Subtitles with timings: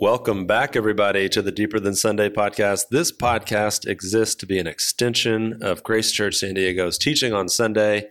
[0.00, 2.88] Welcome back, everybody, to the Deeper Than Sunday podcast.
[2.90, 8.08] This podcast exists to be an extension of Grace Church San Diego's teaching on Sunday.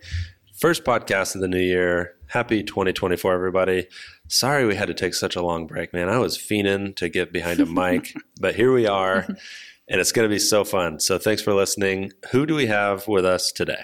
[0.56, 2.14] First podcast of the new year.
[2.28, 3.88] Happy 2024, everybody.
[4.28, 6.08] Sorry we had to take such a long break, man.
[6.08, 9.26] I was fiending to get behind a mic, but here we are,
[9.88, 11.00] and it's going to be so fun.
[11.00, 12.12] So thanks for listening.
[12.30, 13.82] Who do we have with us today?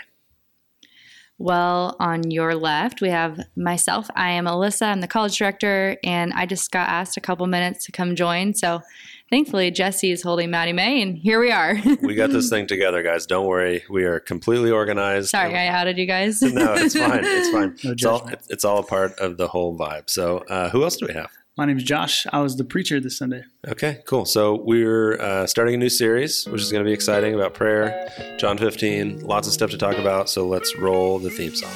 [1.39, 4.09] Well, on your left, we have myself.
[4.17, 4.87] I am Alyssa.
[4.87, 8.55] I'm the college director, and I just got asked a couple minutes to come join.
[8.55, 8.81] So
[9.29, 11.77] thankfully, Jesse is holding Maddie May, and here we are.
[12.03, 13.27] we got this thing together, guys.
[13.27, 13.85] Don't worry.
[13.91, 15.29] We are completely organized.
[15.29, 16.41] Sorry, I outed you guys.
[16.43, 17.21] no, it's fine.
[17.23, 17.77] It's fine.
[17.85, 20.09] No it's, all, it's all a part of the whole vibe.
[20.09, 21.31] So, uh, who else do we have?
[21.59, 22.27] My name is Josh.
[22.35, 23.45] I was the preacher this Sunday.
[23.67, 24.27] Okay, cool.
[24.27, 28.11] So we're uh, starting a new series, which is going to be exciting about prayer.
[28.39, 30.29] John 15, lots of stuff to talk about.
[30.29, 31.73] So let's roll the theme song.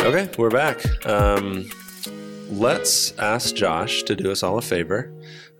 [0.00, 1.06] Okay, we're back.
[1.06, 1.70] Um,
[2.50, 5.10] let's ask Josh to do us all a favor.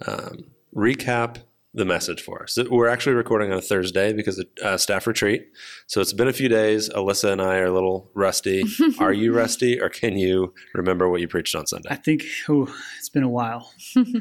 [0.07, 1.39] Um, recap
[1.73, 2.59] the message for us.
[2.69, 5.47] We're actually recording on a Thursday because of uh, staff retreat.
[5.87, 6.89] So it's been a few days.
[6.89, 8.65] Alyssa and I are a little rusty.
[8.99, 11.89] are you rusty or can you remember what you preached on Sunday?
[11.91, 13.73] I think oh, it's been a while.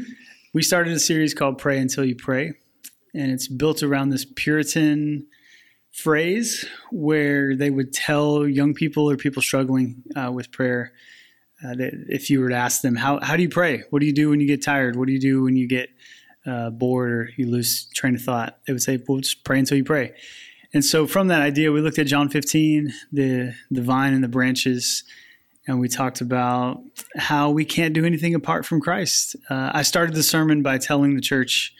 [0.53, 2.53] we started a series called Pray Until You Pray,
[3.15, 5.25] and it's built around this Puritan
[5.91, 10.93] phrase where they would tell young people or people struggling uh, with prayer
[11.65, 13.83] uh, that if you were to ask them, how, how do you pray?
[13.89, 14.95] What do you do when you get tired?
[14.95, 15.89] What do you do when you get
[16.49, 19.77] uh, bored or you lose train of thought, they would say, "Well, just pray until
[19.77, 20.13] you pray."
[20.73, 24.27] And so, from that idea, we looked at John 15, the the vine and the
[24.27, 25.03] branches,
[25.67, 26.81] and we talked about
[27.15, 29.35] how we can't do anything apart from Christ.
[29.49, 31.73] Uh, I started the sermon by telling the church,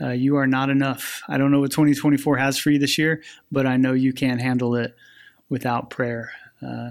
[0.00, 1.22] uh, "You are not enough.
[1.28, 4.40] I don't know what 2024 has for you this year, but I know you can't
[4.40, 4.94] handle it
[5.48, 6.90] without prayer." Uh,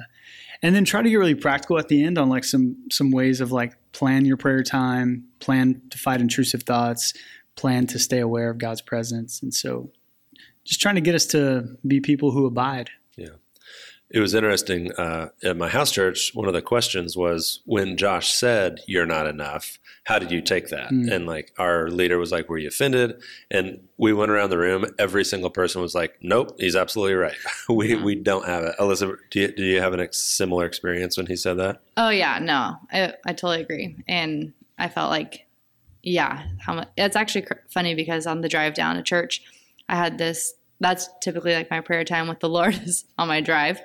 [0.61, 3.41] and then try to get really practical at the end on like some some ways
[3.41, 7.13] of like plan your prayer time, plan to fight intrusive thoughts,
[7.55, 9.41] plan to stay aware of God's presence.
[9.41, 9.91] And so
[10.63, 12.89] just trying to get us to be people who abide.
[13.17, 13.35] Yeah.
[14.13, 14.91] It was interesting.
[14.93, 19.27] Uh, at my house church, one of the questions was when Josh said, You're not
[19.27, 20.91] enough, how did you take that?
[20.91, 21.11] Mm.
[21.11, 23.21] And like our leader was like, Were you offended?
[23.49, 24.85] And we went around the room.
[24.99, 27.35] Every single person was like, Nope, he's absolutely right.
[27.69, 28.03] we, yeah.
[28.03, 28.75] we don't have it.
[28.79, 31.81] Elizabeth, do you, do you have a similar experience when he said that?
[31.97, 33.95] Oh, yeah, no, I, I totally agree.
[34.07, 35.45] And I felt like,
[36.03, 39.43] yeah, how much, it's actually cr- funny because on the drive down to church,
[39.87, 43.39] I had this that's typically like my prayer time with the Lord is on my
[43.39, 43.79] drive.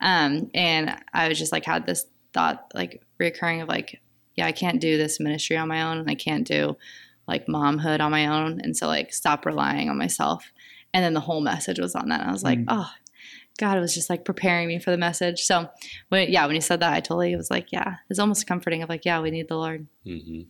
[0.00, 4.00] Um, and I was just like had this thought like recurring of like,
[4.36, 6.76] yeah, I can't do this ministry on my own and I can't do
[7.26, 8.60] like momhood on my own.
[8.60, 10.52] And so like stop relying on myself.
[10.94, 12.20] And then the whole message was on that.
[12.20, 12.66] And I was like, mm.
[12.68, 12.90] oh,
[13.58, 15.40] God, it was just like preparing me for the message.
[15.40, 15.68] So
[16.10, 18.88] when yeah, when you said that, I totally was like, yeah, it's almost comforting of
[18.88, 19.86] like, yeah, we need the Lord.
[20.06, 20.42] Mm-hmm.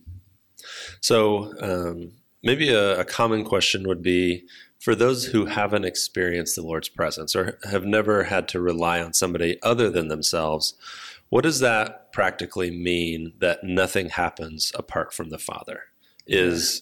[1.01, 2.11] So um,
[2.41, 4.45] maybe a, a common question would be
[4.83, 9.13] for those who haven't experienced the Lord's presence or have never had to rely on
[9.13, 10.73] somebody other than themselves,
[11.29, 15.83] what does that practically mean that nothing happens apart from the Father?
[16.27, 16.81] Is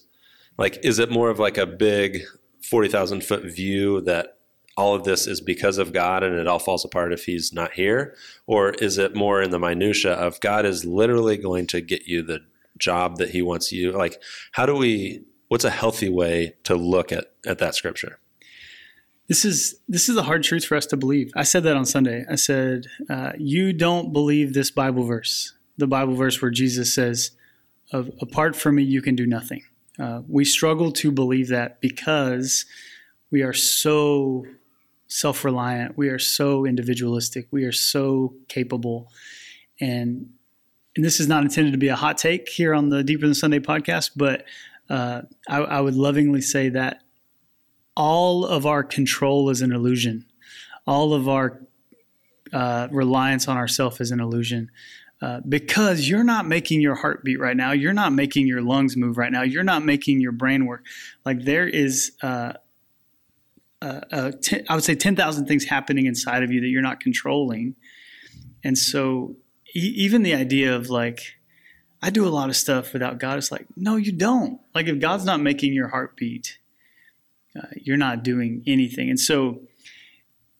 [0.58, 2.22] like, is it more of like a big
[2.68, 4.38] 40,000 foot view that
[4.76, 7.74] all of this is because of God and it all falls apart if he's not
[7.74, 8.16] here?
[8.48, 12.22] Or is it more in the minutia of God is literally going to get you
[12.22, 12.40] the
[12.78, 13.92] job that he wants you?
[13.92, 14.20] Like,
[14.50, 18.18] how do we what's a healthy way to look at at that scripture?
[19.28, 21.30] This is this is a hard truth for us to believe.
[21.36, 22.24] I said that on Sunday.
[22.28, 27.32] I said, uh, "You don't believe this Bible verse, the Bible verse where Jesus says,
[27.92, 29.62] apart from me, you can do nothing."
[29.98, 32.64] Uh, we struggle to believe that because
[33.30, 34.46] we are so
[35.08, 35.98] self-reliant.
[35.98, 37.48] We are so individualistic.
[37.50, 39.12] We are so capable,
[39.78, 40.30] and
[40.96, 43.34] and this is not intended to be a hot take here on the Deeper Than
[43.34, 44.46] Sunday podcast, but
[44.88, 47.02] uh, I, I, would lovingly say that
[47.96, 50.26] all of our control is an illusion.
[50.86, 51.60] All of our
[52.52, 54.70] uh, reliance on ourself is an illusion.
[55.20, 57.70] Uh, because you're not making your heart beat right now.
[57.70, 59.42] You're not making your lungs move right now.
[59.42, 60.84] You're not making your brain work.
[61.24, 62.54] Like there is, uh
[64.40, 67.74] ten, I would say, 10,000 things happening inside of you that you're not controlling.
[68.64, 69.36] And so,
[69.74, 71.20] e- even the idea of like,
[72.02, 73.38] I do a lot of stuff without God.
[73.38, 74.60] It's like, no, you don't.
[74.74, 76.58] Like, if God's not making your heart beat,
[77.56, 79.08] uh, you're not doing anything.
[79.08, 79.60] And so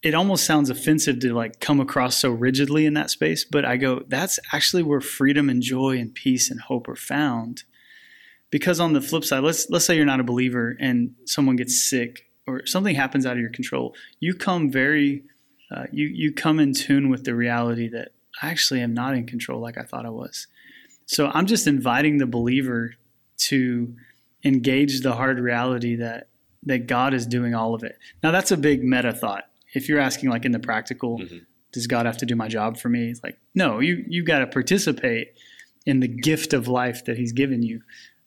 [0.03, 3.45] it almost sounds offensive to like come across so rigidly in that space.
[3.45, 7.65] But I go, that's actually where freedom and joy and peace and hope are found.
[8.51, 11.83] Because on the flip side, let's let's say you're not a believer and someone gets
[11.83, 13.95] sick or something happens out of your control.
[14.21, 15.23] You come very
[15.71, 18.13] uh, you you come in tune with the reality that
[18.43, 20.49] I actually am not in control like I thought I was.
[21.07, 22.95] So I'm just inviting the believer
[23.49, 23.95] to
[24.45, 26.29] engage the hard reality that
[26.65, 27.99] that God is doing all of it.
[28.23, 29.45] Now that's a big meta thought.
[29.75, 31.39] If you're asking like in the practical, mm-hmm.
[31.73, 33.11] does God have to do my job for me?
[33.11, 35.35] It's like, no, you you got to participate
[35.87, 37.83] in the gift of life that He's given you.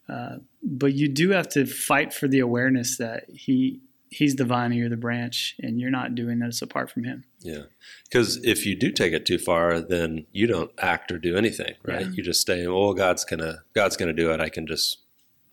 [0.10, 3.82] Uh, but you do have to fight for the awareness that He
[4.16, 7.26] He's the vine and you're the branch, and you're not doing this apart from Him.
[7.40, 7.64] Yeah,
[8.06, 11.74] because if you do take it too far, then you don't act or do anything,
[11.84, 12.06] right?
[12.06, 12.12] Yeah.
[12.14, 12.66] You just stay.
[12.68, 14.40] Well, God's gonna God's gonna do it.
[14.40, 15.00] I can just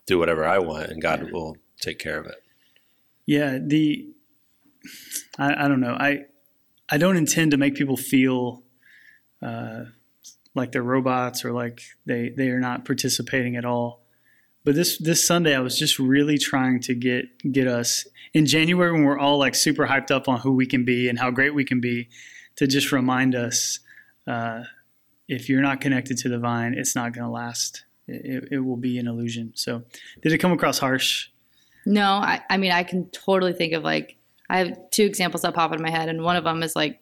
[0.05, 1.31] do whatever I want, and God yeah.
[1.31, 2.41] will take care of it.
[3.25, 4.07] Yeah, the
[5.37, 5.95] I, I don't know.
[5.99, 6.25] I
[6.89, 8.63] I don't intend to make people feel
[9.41, 9.85] uh,
[10.55, 14.02] like they're robots or like they they are not participating at all.
[14.65, 18.91] But this this Sunday, I was just really trying to get get us in January
[18.91, 21.53] when we're all like super hyped up on who we can be and how great
[21.53, 22.09] we can be,
[22.55, 23.79] to just remind us
[24.27, 24.63] uh,
[25.27, 27.85] if you're not connected to the vine, it's not going to last.
[28.07, 29.53] It, it, will be an illusion.
[29.55, 29.83] So,
[30.21, 31.29] did it come across harsh?
[31.85, 34.17] No, I, I mean I can totally think of like
[34.49, 37.01] I have two examples that pop in my head, and one of them is like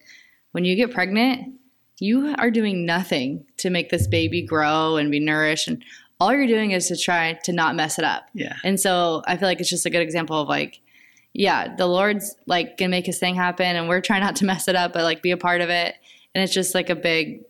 [0.51, 1.55] when you get pregnant,
[1.99, 5.83] you are doing nothing to make this baby grow and be nourished, and
[6.21, 8.29] all you're doing is to try to not mess it up.
[8.35, 8.56] Yeah.
[8.63, 10.79] And so I feel like it's just a good example of like,
[11.33, 14.68] yeah, the Lord's like gonna make his thing happen, and we're trying not to mess
[14.68, 15.95] it up, but like be a part of it.
[16.35, 17.41] And it's just like a big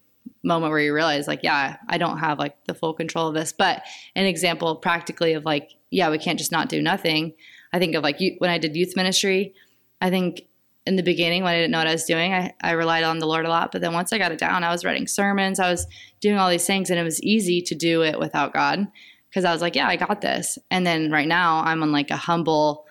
[0.44, 3.54] moment where you realize like yeah i don't have like the full control of this
[3.54, 3.84] but
[4.16, 7.32] an example practically of like yeah we can't just not do nothing
[7.74, 9.54] i think of like you, when i did youth ministry
[10.02, 10.42] i think
[10.86, 13.20] in the beginning when i didn't know what i was doing I, I relied on
[13.20, 15.60] the lord a lot but then once i got it down i was writing sermons
[15.60, 15.88] i was
[16.20, 18.88] doing all these things and it was easy to do it without god
[19.30, 22.12] because i was like yeah i got this and then right now i'm on like
[22.12, 22.86] a humble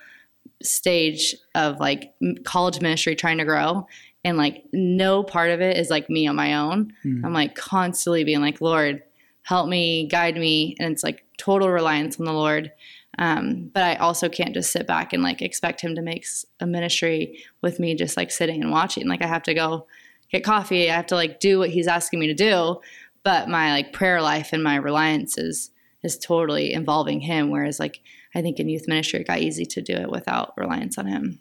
[0.63, 2.15] stage of like
[2.45, 3.87] college ministry trying to grow
[4.25, 6.93] and like no part of it is like me on my own.
[7.05, 7.25] Mm.
[7.25, 9.03] I'm like constantly being like, Lord,
[9.43, 12.71] help me, guide me, and it's like total reliance on the Lord.
[13.19, 16.27] Um, but I also can't just sit back and like expect Him to make
[16.61, 19.09] a ministry with me just like sitting and watching.
[19.09, 19.87] Like I have to go
[20.31, 20.91] get coffee.
[20.91, 22.81] I have to like do what He's asking me to do.
[23.23, 25.71] But my like prayer life and my reliance is
[26.03, 27.51] is totally involving Him.
[27.51, 28.01] Whereas like
[28.35, 31.41] I think in youth ministry, it got easy to do it without reliance on Him.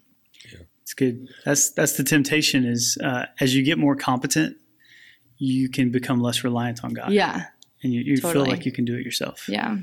[0.81, 1.27] It's good.
[1.45, 4.57] That's that's the temptation is uh, as you get more competent,
[5.37, 7.11] you can become less reliant on God.
[7.11, 7.45] Yeah.
[7.83, 8.45] And you, you totally.
[8.45, 9.47] feel like you can do it yourself.
[9.47, 9.77] Yeah.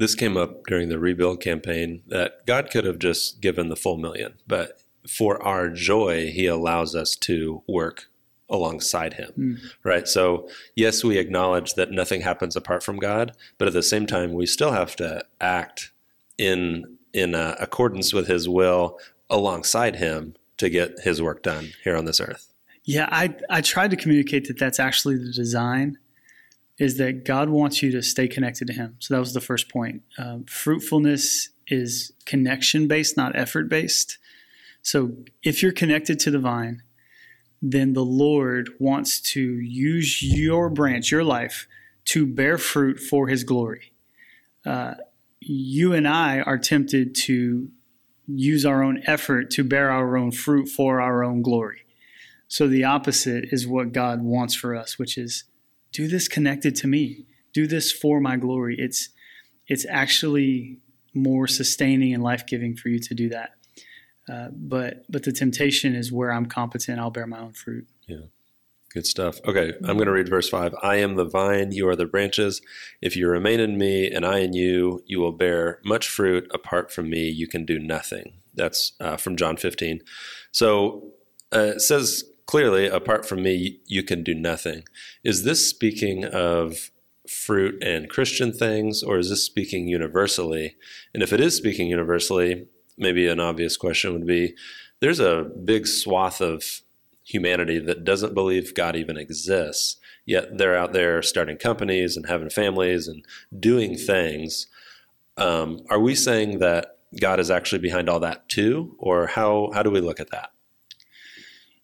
[0.00, 3.96] This came up during the rebuild campaign that God could have just given the full
[3.96, 8.06] million, but for our joy, He allows us to work
[8.48, 9.32] alongside Him.
[9.38, 9.58] Mm.
[9.84, 10.08] Right.
[10.08, 14.32] So, yes, we acknowledge that nothing happens apart from God, but at the same time,
[14.32, 15.92] we still have to act
[16.36, 18.98] in in uh, accordance with His will
[19.28, 22.52] alongside Him to get his work done here on this earth.
[22.84, 25.98] Yeah, I I tried to communicate that that's actually the design
[26.80, 28.96] is that God wants you to stay connected to Him.
[28.98, 30.02] So that was the first point.
[30.18, 34.16] Um, fruitfulness is connection based, not effort based.
[34.82, 35.12] So
[35.42, 36.82] if you're connected to the vine,
[37.60, 41.68] then the Lord wants to use your branch, your life,
[42.06, 43.92] to bear fruit for His glory.
[44.64, 44.94] Uh,
[45.38, 47.68] you and I are tempted to
[48.26, 51.84] use our own effort to bear our own fruit for our own glory.
[52.48, 55.44] So the opposite is what God wants for us, which is
[55.92, 57.26] do this connected to me.
[57.52, 58.76] Do this for my glory.
[58.78, 59.08] It's
[59.66, 60.78] it's actually
[61.14, 63.50] more sustaining and life-giving for you to do that.
[64.30, 67.88] Uh, but but the temptation is where I'm competent, I'll bear my own fruit.
[68.06, 68.26] Yeah.
[68.92, 69.38] Good stuff.
[69.44, 70.74] Okay, I'm going to read verse 5.
[70.82, 72.60] I am the vine, you are the branches.
[73.00, 76.50] If you remain in me and I in you, you will bear much fruit.
[76.52, 78.40] Apart from me, you can do nothing.
[78.52, 80.00] That's uh, from John 15.
[80.50, 81.12] So
[81.54, 84.82] uh, it says clearly, apart from me, you can do nothing.
[85.22, 86.90] Is this speaking of
[87.28, 90.74] fruit and Christian things, or is this speaking universally?
[91.14, 92.66] And if it is speaking universally,
[92.98, 94.56] maybe an obvious question would be
[94.98, 96.82] there's a big swath of
[97.22, 102.50] humanity that doesn't believe God even exists, yet they're out there starting companies and having
[102.50, 103.24] families and
[103.60, 104.66] doing things.
[105.36, 109.84] Um, are we saying that God is actually behind all that too, or how how
[109.84, 110.50] do we look at that?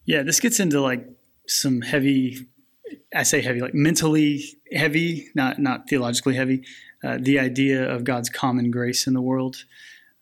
[0.07, 1.07] Yeah, this gets into like
[1.47, 2.39] some heavy.
[3.15, 6.65] I say heavy, like mentally heavy, not not theologically heavy.
[7.05, 9.65] Uh, the idea of God's common grace in the world.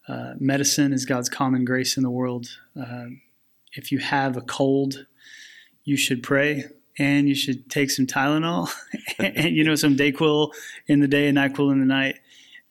[0.09, 2.47] Uh, medicine is God's common grace in the world.
[2.79, 3.07] Uh,
[3.73, 5.07] if you have a cold,
[5.85, 6.65] you should pray
[6.99, 8.71] and you should take some Tylenol
[9.19, 10.53] and, you know, some Dayquil
[10.87, 12.17] in the day and NyQuil in the night.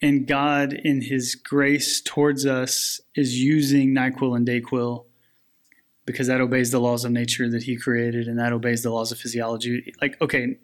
[0.01, 5.05] And God, in His grace towards us, is using NyQuil and Dayquil
[6.05, 9.11] because that obeys the laws of nature that he created and that obeys the laws
[9.11, 9.93] of physiology.
[10.01, 10.57] Like, okay,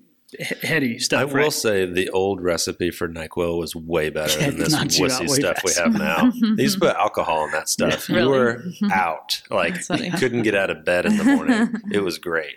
[0.61, 1.21] heady stuff.
[1.21, 1.43] I right?
[1.43, 5.29] will say the old recipe for NyQuil was way better Yeah, than this you wussy
[5.29, 6.31] stuff we have now.
[6.55, 8.09] they used to put alcohol in that stuff.
[8.09, 8.37] Yeah, You really?
[8.39, 9.41] were out.
[9.49, 11.73] Like you couldn't get out of bed in the morning.
[11.91, 12.55] it was great.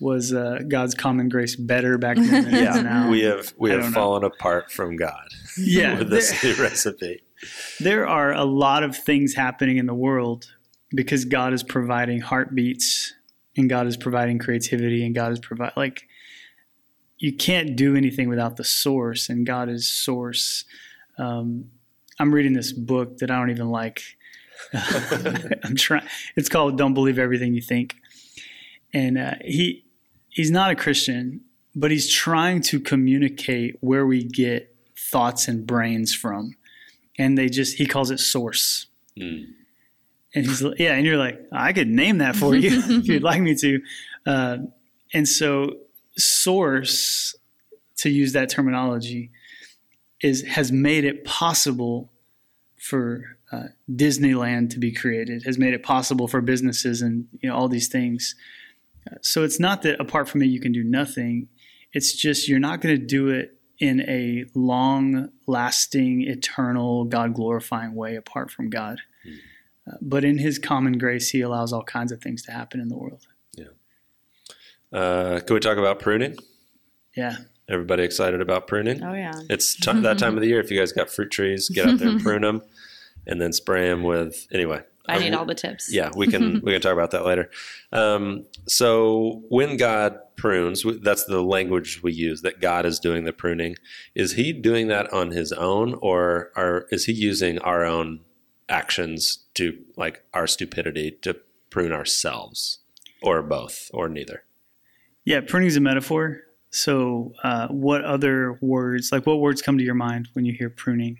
[0.00, 3.08] Was uh, God's common grace better back then than Yeah, now?
[3.08, 3.94] we have we I have don't know.
[4.00, 7.22] fallen apart from God yeah, with this new recipe.
[7.78, 10.46] there are a lot of things happening in the world
[10.94, 13.14] because God is providing heartbeats
[13.56, 16.06] and God is providing creativity and God is provide like
[17.18, 20.64] you can't do anything without the source and God is source.
[21.18, 21.70] Um,
[22.18, 24.02] I'm reading this book that I don't even like.
[25.64, 26.06] I'm trying.
[26.36, 27.96] It's called "Don't Believe Everything You Think,"
[28.92, 29.84] and uh, he
[30.28, 31.40] he's not a Christian,
[31.74, 36.56] but he's trying to communicate where we get thoughts and brains from,
[37.18, 38.86] and they just he calls it source.
[39.18, 39.46] Mm.
[40.34, 43.40] And he's yeah, and you're like, I could name that for you if you'd like
[43.40, 43.80] me to.
[44.26, 44.56] Uh,
[45.12, 45.76] and so,
[46.16, 47.34] source,
[47.98, 49.30] to use that terminology,
[50.22, 52.10] is has made it possible
[52.78, 55.42] for uh, Disneyland to be created.
[55.44, 58.34] Has made it possible for businesses and you know all these things.
[59.20, 61.48] So it's not that apart from it you can do nothing.
[61.92, 67.94] It's just you're not going to do it in a long lasting, eternal, God glorifying
[67.94, 69.00] way apart from God.
[69.86, 72.88] Uh, but in His common grace, He allows all kinds of things to happen in
[72.88, 73.26] the world.
[73.56, 74.98] Yeah.
[74.98, 76.36] Uh, can we talk about pruning?
[77.16, 77.36] Yeah.
[77.68, 79.02] Everybody excited about pruning?
[79.02, 79.32] Oh yeah.
[79.48, 80.60] It's t- that time of the year.
[80.60, 82.62] If you guys got fruit trees, get out there and prune them,
[83.26, 84.46] and then spray them with.
[84.52, 85.92] Anyway, I need um, all the tips.
[85.92, 87.50] Yeah, we can we can talk about that later.
[87.92, 92.42] Um, so when God prunes, that's the language we use.
[92.42, 93.76] That God is doing the pruning.
[94.14, 98.20] Is He doing that on His own, or are, is He using our own
[98.68, 101.36] actions to like our stupidity to
[101.70, 102.78] prune ourselves,
[103.22, 104.44] or both, or neither?
[105.24, 106.42] Yeah, pruning is a metaphor.
[106.70, 110.70] So, uh, what other words, like what words come to your mind when you hear
[110.70, 111.18] pruning?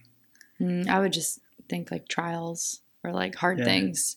[0.60, 3.64] Mm, I would just think like trials or like hard Yeah.
[3.64, 4.16] things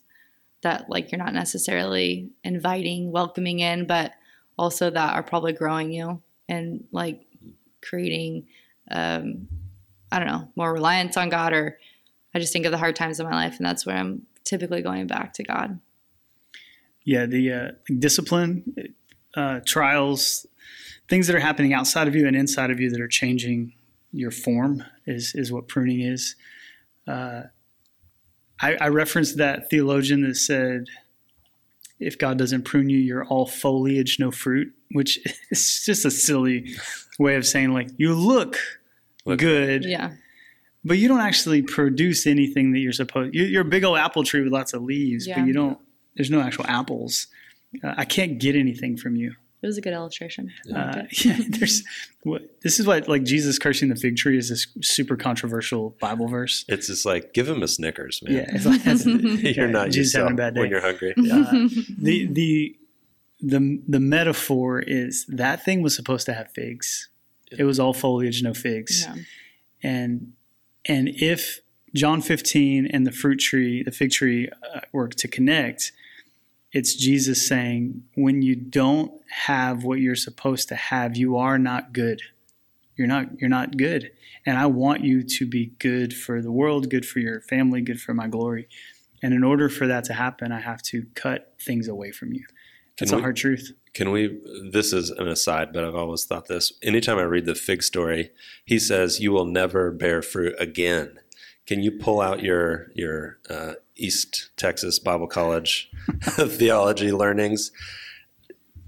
[0.61, 4.13] that like you're not necessarily inviting, welcoming in, but
[4.57, 7.25] also that are probably growing you and like
[7.81, 8.47] creating,
[8.89, 9.47] um,
[10.11, 11.53] I don't know, more reliance on God.
[11.53, 11.77] Or
[12.35, 14.81] I just think of the hard times in my life, and that's where I'm typically
[14.81, 15.79] going back to God.
[17.05, 18.93] Yeah, the uh, discipline,
[19.35, 20.45] uh, trials,
[21.07, 23.73] things that are happening outside of you and inside of you that are changing
[24.11, 26.35] your form is is what pruning is.
[27.07, 27.43] Uh,
[28.59, 30.87] I, I referenced that theologian that said,
[31.99, 35.19] "If God doesn't prune you, you're all foliage, no fruit," which
[35.51, 36.75] is just a silly
[37.17, 38.57] way of saying like you look,
[39.25, 40.15] Look- good, Yeah.
[40.85, 43.33] But you don't actually produce anything that you're supposed.
[43.33, 45.39] You're, you're a big old apple tree with lots of leaves, Yeah.
[45.39, 45.77] but you don't.
[46.15, 47.27] There's no actual apples.
[47.83, 49.33] Uh, I can't get anything from you.
[49.61, 50.51] It was a good illustration.
[50.73, 51.83] Uh, yeah, there's.
[52.23, 56.27] What, this is what like Jesus cursing the fig tree is this super controversial Bible
[56.27, 56.63] verse.
[56.67, 58.35] It's just like give him a Snickers, man.
[58.35, 60.59] Yeah, it's like, that's, You're yeah, not Jesus yourself having a bad day.
[60.61, 61.13] when you're hungry.
[61.17, 62.77] uh, the the
[63.41, 67.09] the the metaphor is that thing was supposed to have figs.
[67.51, 69.05] It was all foliage, no figs.
[69.07, 69.15] Yeah.
[69.83, 70.33] and
[70.87, 71.61] and if
[71.93, 75.91] John 15 and the fruit tree, the fig tree, uh, were to connect,
[76.71, 79.13] it's Jesus saying, when you don't
[79.45, 82.21] have what you're supposed to have, you are not good.
[82.97, 84.11] You're not you're not good,
[84.45, 87.99] and I want you to be good for the world, good for your family, good
[87.99, 88.69] for my glory.
[89.21, 92.45] And in order for that to happen, I have to cut things away from you.
[92.99, 93.71] That's Can a we- hard truth.
[93.93, 94.39] Can we?
[94.71, 96.73] This is an aside, but I've always thought this.
[96.81, 98.31] Anytime I read the fig story,
[98.65, 101.19] he says, "You will never bear fruit again."
[101.65, 105.89] Can you pull out your your uh, East Texas Bible College
[106.21, 107.71] theology learnings?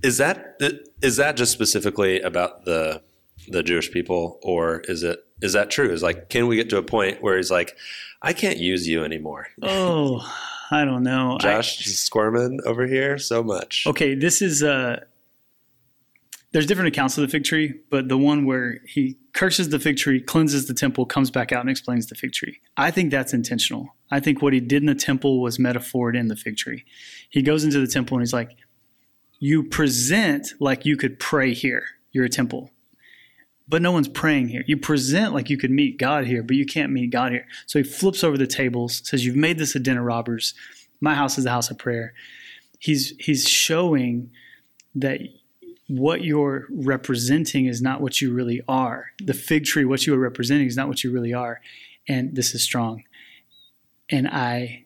[0.04, 0.60] Is that
[1.02, 3.02] is that just specifically about the
[3.48, 5.90] the Jewish people, or is it is that true?
[5.92, 7.76] Is like, can we get to a point where he's like,
[8.22, 9.48] "I can't use you anymore"?
[9.62, 10.20] Oh,
[10.70, 11.38] I don't know.
[11.40, 13.86] Josh is squirming over here so much.
[13.88, 15.04] Okay, this is uh
[16.52, 19.98] there's different accounts of the fig tree, but the one where he curses the fig
[19.98, 22.60] tree, cleanses the temple, comes back out and explains the fig tree.
[22.78, 23.96] I think that's intentional.
[24.10, 26.86] I think what he did in the temple was metaphored in the fig tree.
[27.30, 28.58] He goes into the temple and he's like,
[29.40, 31.84] You present like you could pray here.
[32.12, 32.72] You're a temple.
[33.70, 34.64] But no one's praying here.
[34.66, 37.46] You present like you could meet God here, but you can't meet God here.
[37.66, 40.54] So he flips over the tables, says, You've made this a den of robbers.
[41.02, 42.14] My house is a house of prayer.
[42.80, 44.32] He's he's showing
[44.96, 45.20] that
[45.88, 49.08] what you're representing is not what you really are.
[49.24, 51.62] The fig tree, what you are representing is not what you really are.
[52.08, 53.04] And this is strong.
[54.10, 54.86] And I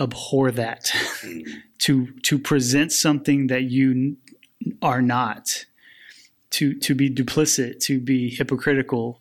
[0.00, 0.92] abhor that,
[1.78, 4.16] to to present something that you
[4.82, 5.66] are not,
[6.54, 9.20] to to be duplicit, to be hypocritical,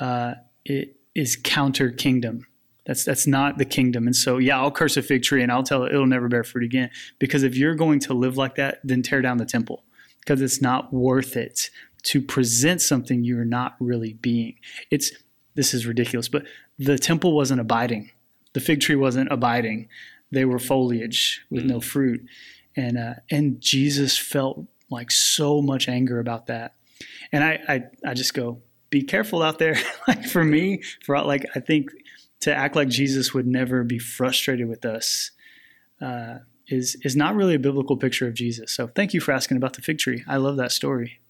[0.00, 2.46] uh, it is counter kingdom.
[2.86, 4.06] That's that's not the kingdom.
[4.06, 6.44] And so, yeah, I'll curse a fig tree and I'll tell it it'll never bear
[6.44, 6.90] fruit again.
[7.18, 9.84] Because if you're going to live like that, then tear down the temple.
[10.20, 11.70] Because it's not worth it
[12.04, 14.54] to present something you're not really being.
[14.90, 15.12] It's
[15.54, 16.44] this is ridiculous, but
[16.78, 18.10] the temple wasn't abiding.
[18.52, 19.88] The fig tree wasn't abiding.
[20.30, 22.24] They were foliage with no fruit,
[22.76, 26.74] and uh, and Jesus felt like so much anger about that.
[27.32, 29.76] And I I, I just go, be careful out there.
[30.08, 31.90] like for me, for like I think
[32.40, 35.30] to act like Jesus would never be frustrated with us.
[36.00, 38.72] Uh, is is not really a biblical picture of Jesus.
[38.72, 40.22] So thank you for asking about the fig tree.
[40.26, 41.20] I love that story.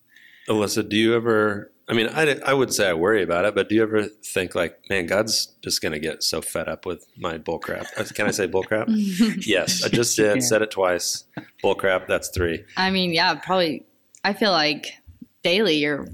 [0.49, 1.71] Alyssa, do you ever?
[1.89, 4.55] I mean, I, I would say I worry about it, but do you ever think
[4.55, 7.87] like, man, God's just going to get so fed up with my bullcrap?
[7.97, 8.87] Uh, Can I say bullcrap?
[9.47, 10.33] yes, I just did.
[10.35, 10.43] can.
[10.43, 11.25] Said it twice.
[11.65, 12.07] Bullcrap.
[12.07, 12.65] That's three.
[12.77, 13.87] I mean, yeah, probably.
[14.23, 14.93] I feel like
[15.43, 16.07] daily you're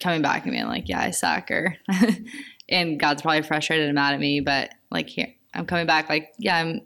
[0.00, 1.76] coming back and being like, yeah, I suck, or
[2.68, 6.32] and God's probably frustrated and mad at me, but like here, I'm coming back like,
[6.38, 6.80] yeah, I'm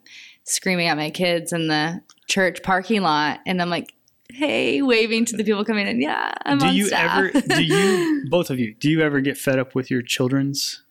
[0.44, 3.92] screaming at my kids in the church parking lot, and I'm like,
[4.32, 7.18] hey, waving to the people coming in, yeah, I'm do on you staff.
[7.34, 7.40] ever?
[7.40, 8.74] Do you both of you?
[8.74, 10.82] Do you ever get fed up with your children's?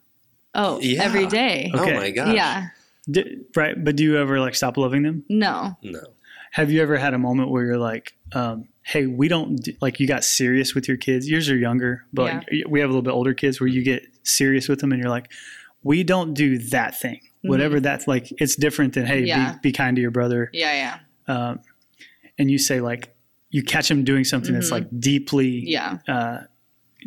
[0.55, 1.03] oh, Yeah.
[1.03, 1.71] every day.
[1.73, 1.93] Okay.
[1.95, 2.33] Oh my gosh.
[2.35, 2.67] Yeah,
[3.09, 5.23] D- right, but do you ever like stop loving them?
[5.29, 6.01] no, No.
[6.51, 9.99] Have you ever had a moment where you're like, um, "Hey, we don't do, like
[9.99, 11.29] you got serious with your kids.
[11.29, 14.03] Yours are younger, but like, we have a little bit older kids where you get
[14.23, 15.29] serious with them, and you're like,
[15.83, 17.19] we don't do that thing.
[17.43, 19.27] Whatever that's like, it's different than hey, Mm-hmm.
[19.27, 19.51] Yeah.
[19.53, 20.49] be, be kind to your brother.
[20.53, 21.59] yeah, yeah, Um,
[22.39, 23.13] and you say like,
[23.57, 25.75] you catch them doing something that's like deeply Mm-hmm.
[25.77, 26.37] yeah, uh,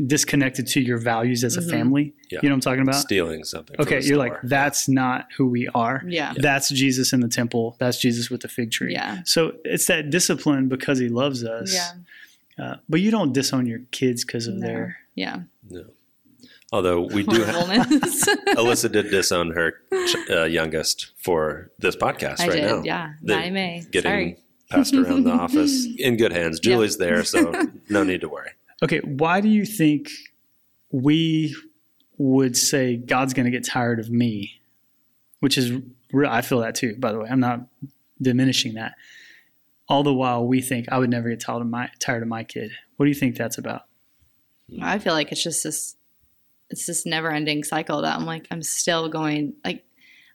[0.07, 1.71] disconnected to your values as a Mhm.
[1.71, 2.14] family.
[2.30, 2.38] Yeah.
[2.42, 2.95] You know what I'm talking about?
[3.09, 3.76] Stealing something.
[3.83, 6.02] Okay, you're like, that's not who we are.
[6.07, 7.76] yeah, That's Jesus in the temple.
[7.80, 8.92] That's Jesus with the fig tree.
[8.92, 11.75] yeah, So it's that discipline because he loves us.
[11.75, 11.90] yeah,
[12.64, 14.66] Uh, but you don't disown your kids because of No.
[14.66, 14.97] their.
[15.14, 15.37] yeah.
[15.69, 15.85] no.
[16.73, 17.56] Although we do have.
[18.60, 19.69] Alyssa did disown her
[20.06, 22.82] ch- uh, youngest for this podcast I right did, now.
[22.84, 23.13] yeah.
[23.23, 23.82] The- Maddie May.
[23.91, 24.36] Getting Sorry.
[24.71, 26.61] Passed around the office in good hands.
[26.61, 27.52] Julie's there, so
[27.89, 28.50] no need to worry.
[28.83, 30.09] Okay, why do you think
[30.91, 31.54] we
[32.17, 34.61] would say God's going to get tired of me?
[35.41, 35.73] Which is
[36.13, 36.30] real.
[36.30, 36.97] I feel that too.
[36.97, 37.61] By the way, I'm not
[38.21, 38.95] diminishing that.
[39.89, 42.45] All the while, we think I would never get tired of my tired of my
[42.45, 42.71] kid.
[42.97, 43.83] What do you think that's about?
[44.80, 45.97] I feel like it's just this
[46.69, 49.85] it's this never ending cycle that I'm like I'm still going like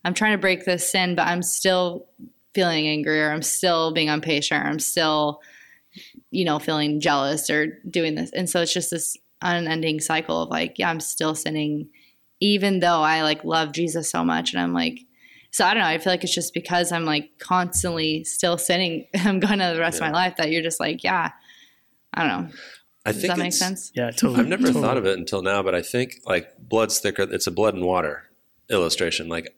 [0.03, 2.05] I'm trying to break this sin, but I'm still
[2.55, 5.41] feeling angry or I'm still being impatient or I'm still
[6.31, 8.31] you know feeling jealous or doing this.
[8.31, 11.89] And so it's just this unending cycle of like, yeah, I'm still sinning
[12.41, 14.99] even though I like love Jesus so much and I'm like
[15.51, 15.89] so I don't know.
[15.89, 19.07] I feel like it's just because I'm like constantly still sinning.
[19.15, 20.07] I'm going to the rest Yeah.
[20.07, 21.31] of my life that you're just like, yeah,
[22.13, 22.53] I don't know.
[23.05, 23.89] I Does think that make sense?
[23.95, 24.39] Yeah, totally.
[24.41, 27.21] I've never thought of it until now, but I think like blood's thicker.
[27.21, 28.23] It's a blood and water
[28.69, 29.29] illustration.
[29.29, 29.55] Like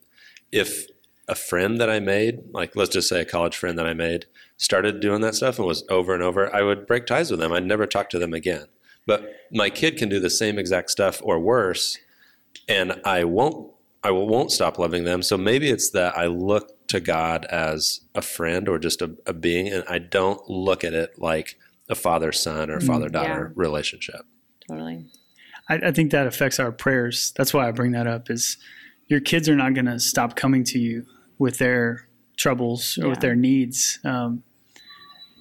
[0.52, 0.86] if
[1.28, 4.26] a friend that I made, like let's just say a college friend that I made,
[4.58, 7.52] started doing that stuff and was over and over, I would break ties with them.
[7.52, 8.66] I'd never talk to them again.
[9.06, 11.98] But my kid can do the same exact stuff or worse,
[12.68, 13.74] and I won't.
[14.04, 15.22] I won't stop loving them.
[15.22, 19.34] So maybe it's that I look to God as a friend or just a, a
[19.34, 21.58] being, and I don't look at it like
[21.90, 24.22] a father son or mm, father daughter relationship.
[24.70, 25.06] Totally.
[25.68, 27.34] I, I think that affects our prayers.
[27.36, 28.30] That's why I bring that up.
[28.30, 28.58] Is
[29.08, 31.06] your kids are not going to stop coming to you
[31.40, 34.00] with their troubles or with their needs.
[34.04, 34.44] Um,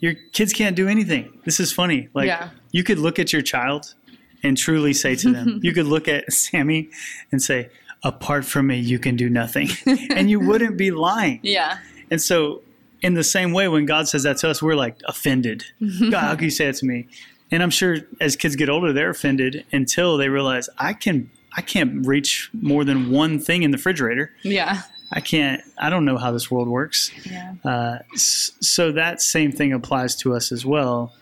[0.01, 1.39] your kids can't do anything.
[1.45, 2.09] This is funny.
[2.15, 2.51] Like Yeah.
[2.73, 3.95] you could look at your child
[4.43, 6.91] and truly say to them, you could look at Sammy
[7.33, 7.71] and say,
[8.03, 9.69] "Apart from me, you can do nothing,"
[10.11, 11.41] and you wouldn't be lying.
[11.43, 11.79] Yeah.
[12.11, 12.63] And so,
[13.03, 15.65] in the same way, when God says that to us, we're like offended.
[16.11, 17.09] God, how can you say it to me?
[17.51, 21.63] And I'm sure as kids get older, they're offended until they realize I can I
[21.63, 24.33] can't reach more than one thing in the refrigerator.
[24.43, 24.83] Yeah.
[25.13, 25.63] I can't.
[25.79, 27.11] I don't know how this world works.
[27.25, 27.55] Yeah.
[27.65, 31.13] Uh, so that same thing applies to us as well.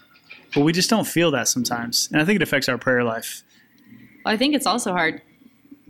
[0.55, 3.43] But we just don't feel that sometimes, and I think it affects our prayer life.
[4.25, 5.21] Well, I think it's also hard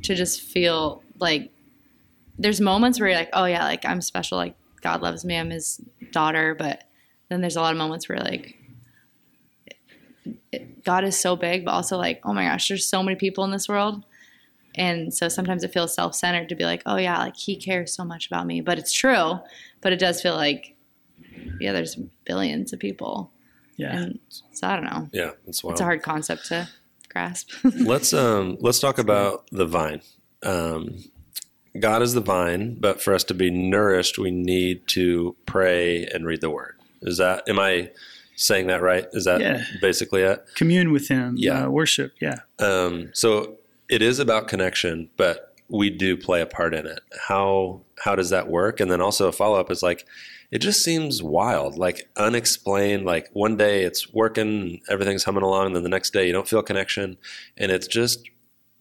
[0.03, 1.51] to just feel like
[2.39, 5.51] there's moments where you're like, oh yeah, like I'm special, like God loves me, I'm
[5.51, 5.81] His
[6.13, 6.55] daughter.
[6.55, 6.85] But
[7.29, 8.57] then there's a lot of moments where like
[10.85, 13.51] God is so big, but also like, oh my gosh, there's so many people in
[13.51, 14.05] this world.
[14.77, 17.93] And so sometimes it feels self centered to be like, oh yeah, like He cares
[17.93, 18.61] so much about me.
[18.61, 19.39] But it's true.
[19.81, 20.75] But it does feel like,
[21.61, 23.31] yeah, there's billions of people.
[23.77, 23.97] Yeah.
[23.97, 24.19] And
[24.53, 25.09] so I don't know.
[25.13, 25.73] Yeah, that's wild.
[25.75, 26.69] It's a hard concept to
[27.09, 27.51] grasp.
[27.65, 30.01] let's um let's talk about the vine.
[30.43, 30.97] Um,
[31.79, 36.25] God is the vine, but for us to be nourished, we need to pray and
[36.25, 36.77] read the word.
[37.03, 37.91] Is that, am I
[38.37, 39.07] saying that right?
[39.13, 39.65] Is that Yeah.
[39.81, 40.45] basically it?
[40.55, 41.65] Commune with Him, Yeah.
[41.67, 42.13] uh, worship.
[42.21, 42.37] Yeah.
[42.61, 43.57] Um, so
[43.95, 46.99] it is about connection, but we do play a part in it.
[47.29, 48.81] How how does that work?
[48.81, 50.05] And then also a follow up is like,
[50.51, 53.07] it just seems wild, like unexplained.
[53.07, 56.49] Like one day it's working, everything's humming along, and then the next day you don't
[56.49, 57.17] feel connection,
[57.57, 58.29] and it's just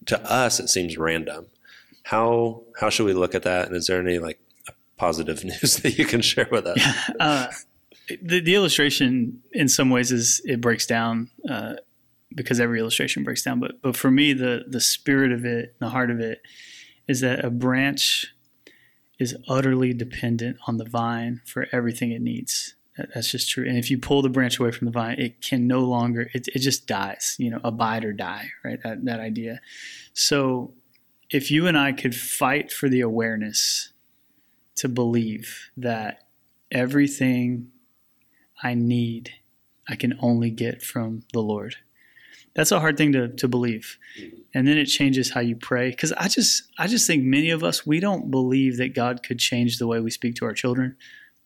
[0.08, 1.46] to us it seems random.
[2.06, 3.68] How how should we look at that?
[3.68, 4.40] And is there any like
[4.98, 6.84] positive news that you can share with us?
[7.20, 7.52] uh,
[8.20, 11.76] the, the illustration in some ways is it breaks down uh,
[12.36, 15.90] because every illustration breaks down but but for me the the spirit of it the
[15.90, 16.42] heart of it
[17.08, 18.34] is that a branch
[19.20, 22.76] is utterly dependent on the vine for everything it needs.
[22.98, 23.68] That- that's just true.
[23.68, 26.48] And if you pull the branch away from the vine it can no longer it,
[26.48, 28.82] it just dies you know abide or die right?
[28.84, 29.60] That, that idea.
[30.14, 30.74] So
[31.30, 33.94] if you and i could fight for the awareness
[34.76, 36.24] to believe that
[36.72, 37.72] everything
[38.62, 39.32] I need,
[39.88, 41.76] I can only get from the Lord.
[42.56, 43.98] That's a hard thing to, to believe.
[44.54, 45.90] And then it changes how you pray.
[45.90, 49.40] Because I just I just think many of us we don't believe that God could
[49.40, 50.96] change the way we speak to our children.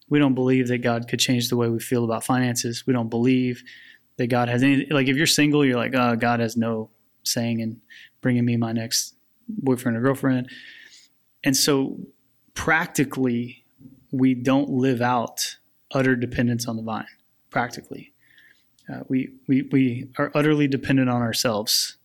[0.09, 2.85] We don't believe that God could change the way we feel about finances.
[2.85, 3.63] We don't believe
[4.17, 6.89] that God has any like if you're single, you're like, oh, God has no
[7.23, 7.81] saying in
[8.21, 9.15] bringing me my next
[9.47, 10.49] boyfriend or girlfriend.
[11.43, 11.99] And so
[12.53, 13.63] practically
[14.11, 15.57] we don't live out
[15.91, 17.05] utter dependence on the vine
[17.49, 18.11] practically
[18.91, 21.97] uh, we, we we are utterly dependent on ourselves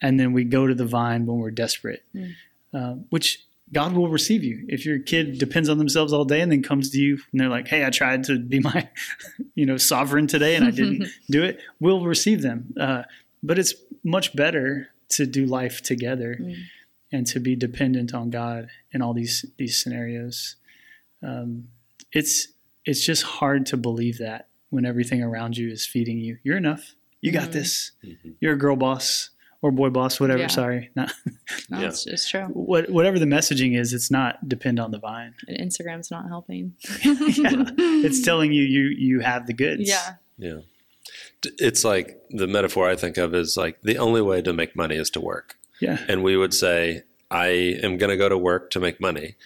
[0.00, 2.04] and then we go to the vine when we're desperate.
[2.14, 2.32] Mm.
[2.74, 4.64] uh, which god will receive you.
[4.68, 7.48] If your kid depends on themselves all day and then comes to you and they're
[7.50, 8.88] like hey i tried to be my
[9.54, 12.72] you know sovereign today and i didn't do it we'll receive them.
[12.80, 13.02] Uh,
[13.42, 16.54] but it's much better to do life together Mm.
[17.12, 20.56] and to be dependent on god in all these these scenarios.
[21.22, 21.68] Um,
[22.12, 22.48] it's
[22.84, 26.38] it's just hard to believe that when everything around you is feeding you.
[26.42, 26.94] You're enough.
[27.20, 27.52] You got Mhm.
[27.52, 27.92] this.
[28.04, 28.34] Mhm.
[28.40, 30.40] You're a girl boss or boy boss, whatever.
[30.42, 30.46] Yeah.
[30.48, 31.12] Sorry, not
[31.68, 31.88] No, Yeah.
[31.88, 32.44] it's, it's true.
[32.52, 33.92] what, whatever the messaging is.
[33.92, 35.34] It's not depend on the vine.
[35.48, 36.74] And Instagram's not helping.
[37.04, 37.64] yeah.
[38.04, 39.88] It's telling you you you have the goods.
[39.88, 40.14] Yeah.
[40.38, 40.60] Yeah.
[41.58, 44.96] It's like the metaphor I think of is like the only way to make money
[44.96, 45.56] is to work.
[45.80, 47.46] yeah, And we would say, I
[47.82, 49.36] am going to go to work to make money.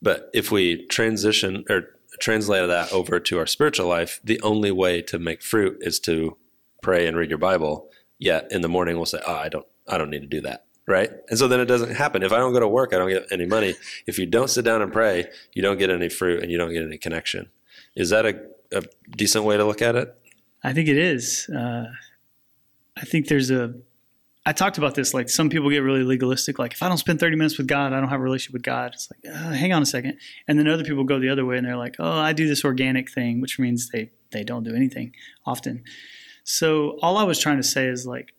[0.00, 5.02] But if we transition or translate that over to our spiritual life, the only way
[5.02, 6.36] to make fruit is to
[6.82, 7.88] pray and read your Bible.
[8.18, 10.64] Yet in the morning we'll say, "Oh, I don't I don't need to do that."
[10.86, 11.10] Right?
[11.28, 12.22] And so then it doesn't happen.
[12.22, 13.74] If I don't go to work, I don't get any money.
[14.06, 16.72] If you don't sit down and pray, you don't get any fruit and you don't
[16.72, 17.50] get any connection.
[17.94, 18.40] Is that a,
[18.72, 20.14] a decent way to look at it?
[20.64, 21.48] I think it is.
[21.48, 21.86] Uh,
[22.96, 23.74] I think there's a.
[24.44, 25.14] I talked about this.
[25.14, 26.58] Like some people get really legalistic.
[26.58, 28.62] Like if I don't spend 30 minutes with God, I don't have a relationship with
[28.62, 28.92] God.
[28.94, 30.18] It's like, uh, hang on a second.
[30.48, 32.64] And then other people go the other way and they're like, oh, I do this
[32.64, 35.14] organic thing, which means they they don't do anything
[35.46, 35.84] often.
[36.44, 38.34] So all I was trying to say is like,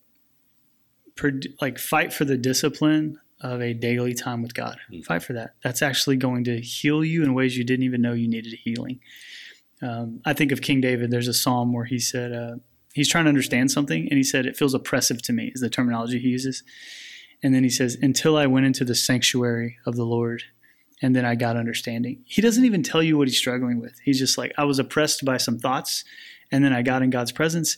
[1.61, 4.77] like fight for the discipline of a daily time with God.
[4.91, 5.05] Mm.
[5.05, 5.53] Fight for that.
[5.63, 8.99] That's actually going to heal you in ways you didn't even know you needed healing.
[9.81, 11.11] Um, I think of King David.
[11.11, 12.55] There's a psalm where he said uh,
[12.93, 15.51] he's trying to understand something, and he said it feels oppressive to me.
[15.53, 16.63] Is the terminology he uses.
[17.43, 20.43] And then he says, "Until I went into the sanctuary of the Lord,
[21.01, 23.99] and then I got understanding." He doesn't even tell you what he's struggling with.
[24.05, 26.05] He's just like, "I was oppressed by some thoughts,
[26.51, 27.77] and then I got in God's presence,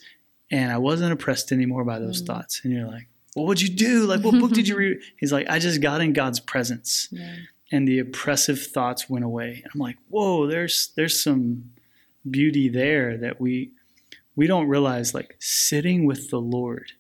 [0.52, 2.28] and I wasn't oppressed anymore by those Mm.
[2.28, 4.06] thoughts." And you're like, "Well, what'd you do?
[4.06, 7.36] Like, what book did you read?" He's like, "I just got in God's presence." Yeah.
[7.72, 9.54] and the oppressive thoughts went away.
[9.64, 11.72] And I'm like, whoa, there's there's some
[12.30, 13.72] beauty there that we
[14.36, 15.14] we don't realize.
[15.14, 16.92] Like sitting with the Lord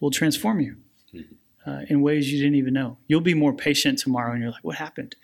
[0.00, 0.76] will transform you
[1.14, 1.24] Mhm.
[1.66, 2.98] uh, in ways you didn't even know.
[3.06, 5.16] You'll be more patient tomorrow, and you're like, what happened?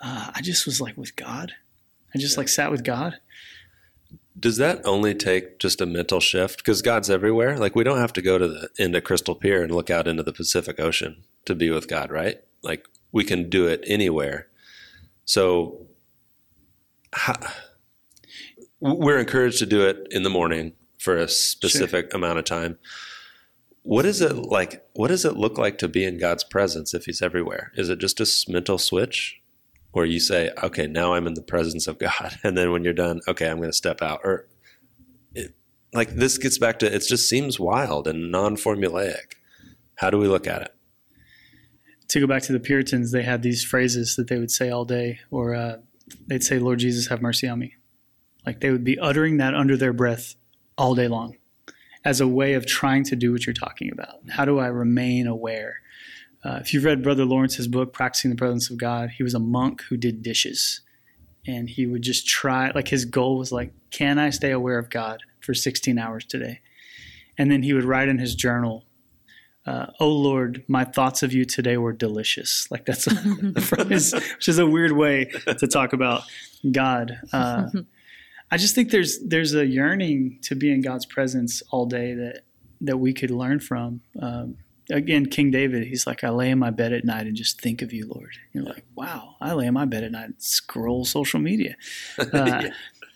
[0.00, 1.52] Uh, I just was like with God.
[2.14, 2.40] I just Yeah.
[2.40, 3.20] like sat with God.
[4.38, 6.58] Does that only take just a mental shift?
[6.58, 7.58] Because God's everywhere.
[7.58, 10.08] Like we don't have to go to the end of Crystal Pier and look out
[10.08, 12.40] into the Pacific Ocean to be with God, right?
[12.62, 14.48] Like we can do it anywhere.
[15.26, 15.86] So
[17.12, 17.34] how,
[18.82, 22.78] we're encouraged to do it in the morning for a specific amount of time.
[23.82, 24.84] What is it like?
[24.94, 27.72] What does it look like to be in God's presence if He's everywhere?
[27.76, 29.42] Is it just a mental switch?
[29.92, 32.38] where you say, okay, now I'm in the presence of God.
[32.44, 34.20] And then when you're done, okay, I'm going to step out.
[34.24, 34.48] Or
[35.34, 35.54] it,
[35.92, 39.36] like this gets back to it just seems wild and non formulaic.
[39.96, 40.74] How do we look at it?
[42.08, 44.84] To go back to the Puritans, they had these phrases that they would say all
[44.84, 45.76] day, or uh,
[46.26, 47.74] they'd say, "Lord Jesus, have mercy on me."
[48.46, 50.34] Like they would be uttering that under their breath
[50.76, 51.36] all day long,
[52.04, 54.20] as a way of trying to do what you're talking about.
[54.30, 55.82] How do I remain aware?
[56.44, 59.38] uh, if you've read Brother Lawrence's book, Practicing the Presence of God, he was a
[59.38, 60.80] monk who did dishes.
[61.46, 64.90] And he would just try, like his goal was like, can I stay aware of
[64.90, 66.60] God for 16 hours today?
[67.38, 68.84] And then he would write in his journal,
[69.66, 73.04] uh, "Oh Lord, my thoughts of you today were delicious." Like that's
[73.88, 76.24] his, which is a weird way to talk about
[76.70, 77.18] God.
[77.32, 77.68] Uh,
[78.52, 82.42] I just think there's there's a yearning to be in God's presence all day that
[82.82, 84.02] that we could learn from.
[84.20, 84.58] Um,
[84.90, 87.80] again, King David, he's like, I lay in my bed at night and just think
[87.80, 88.36] of you, Lord.
[88.52, 91.76] You're like, wow, I lay in my bed at night and scroll social media.
[92.18, 92.70] Uh, yeah.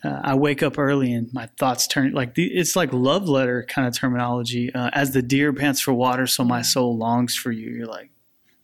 [0.04, 3.64] uh, I wake up early and my thoughts turn like the, it's like love letter
[3.68, 4.72] kind of terminology.
[4.74, 7.70] Uh, as the deer pants for water, so my soul longs for you.
[7.70, 8.10] You're like,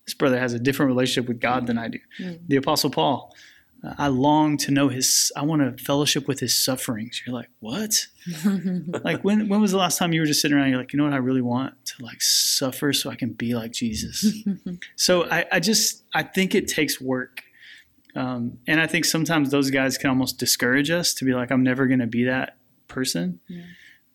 [0.07, 1.99] this brother has a different relationship with God than I do.
[2.19, 2.45] Mm-hmm.
[2.49, 3.35] The Apostle Paul,
[3.99, 5.33] I long to know his.
[5.37, 7.23] I want to fellowship with his sufferings.
[7.27, 8.07] You're like, what?
[9.05, 10.69] like when when was the last time you were just sitting around?
[10.71, 11.13] You're like, you know what?
[11.13, 14.39] I really want to like suffer so I can be like Jesus.
[14.97, 17.43] so I, I just I think it takes work,
[18.15, 21.65] um, and I think sometimes those guys can almost discourage us to be like, I'm
[21.65, 23.41] never going to be that person.
[23.49, 23.63] Yeah.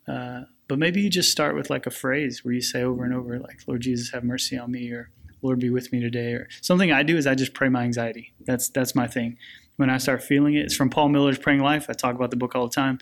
[0.08, 3.13] Uh, but maybe you just start with like a phrase where you say over and
[3.13, 5.10] over, like, Lord Jesus, have mercy on me, or
[5.48, 6.34] Lord be with me today.
[6.34, 8.34] Or something I do is I just pray my anxiety.
[8.46, 9.38] That's that's my thing.
[9.78, 11.86] When I start feeling it, it's from Paul Miller's Praying Life.
[11.90, 13.00] I talk about the book all the time.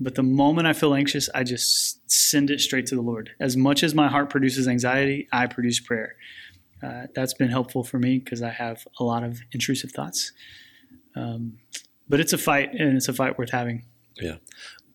[0.00, 3.30] But the moment I feel anxious, I just send it straight to the Lord.
[3.40, 6.16] As much as my heart produces anxiety, I produce prayer.
[6.82, 10.32] Uh, that's been helpful for me because I have a lot of intrusive thoughts.
[11.14, 11.58] Um,
[12.08, 13.84] but it's a fight, and it's a fight worth having.
[14.20, 14.36] Yeah.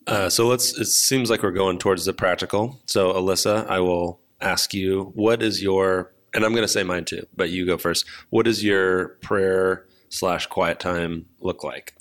[0.05, 0.77] Uh, so let's.
[0.77, 2.79] It seems like we're going towards the practical.
[2.85, 7.03] So Alyssa, I will ask you, what is your and I'm going to say mine
[7.03, 8.05] too, but you go first.
[8.29, 11.95] What does your prayer slash quiet time look like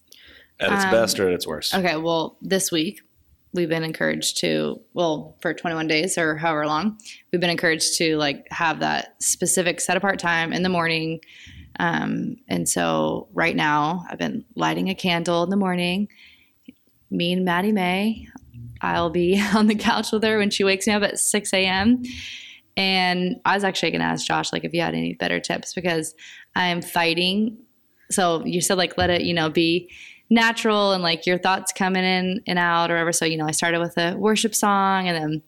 [0.61, 1.75] at its um, best or at its worst?
[1.75, 3.01] Okay, well, this week
[3.55, 6.99] we've been encouraged to, well, for 21 days or however long,
[7.33, 11.21] we've been encouraged to like have that specific set apart time in the morning.
[11.81, 16.09] Um, and so right now I've been lighting a candle in the morning.
[17.11, 18.29] Me and Maddie May,
[18.83, 22.03] I'll be on the couch with her when she wakes me up at 6 a.m.
[22.77, 25.73] And I was actually going to ask Josh, like, if you had any better tips
[25.73, 26.15] because
[26.55, 27.59] I am fighting.
[28.11, 29.91] So you said, like, let it, you know, be
[30.29, 33.13] natural and like your thoughts coming in and out or whatever.
[33.13, 35.43] So, you know, I started with a worship song and then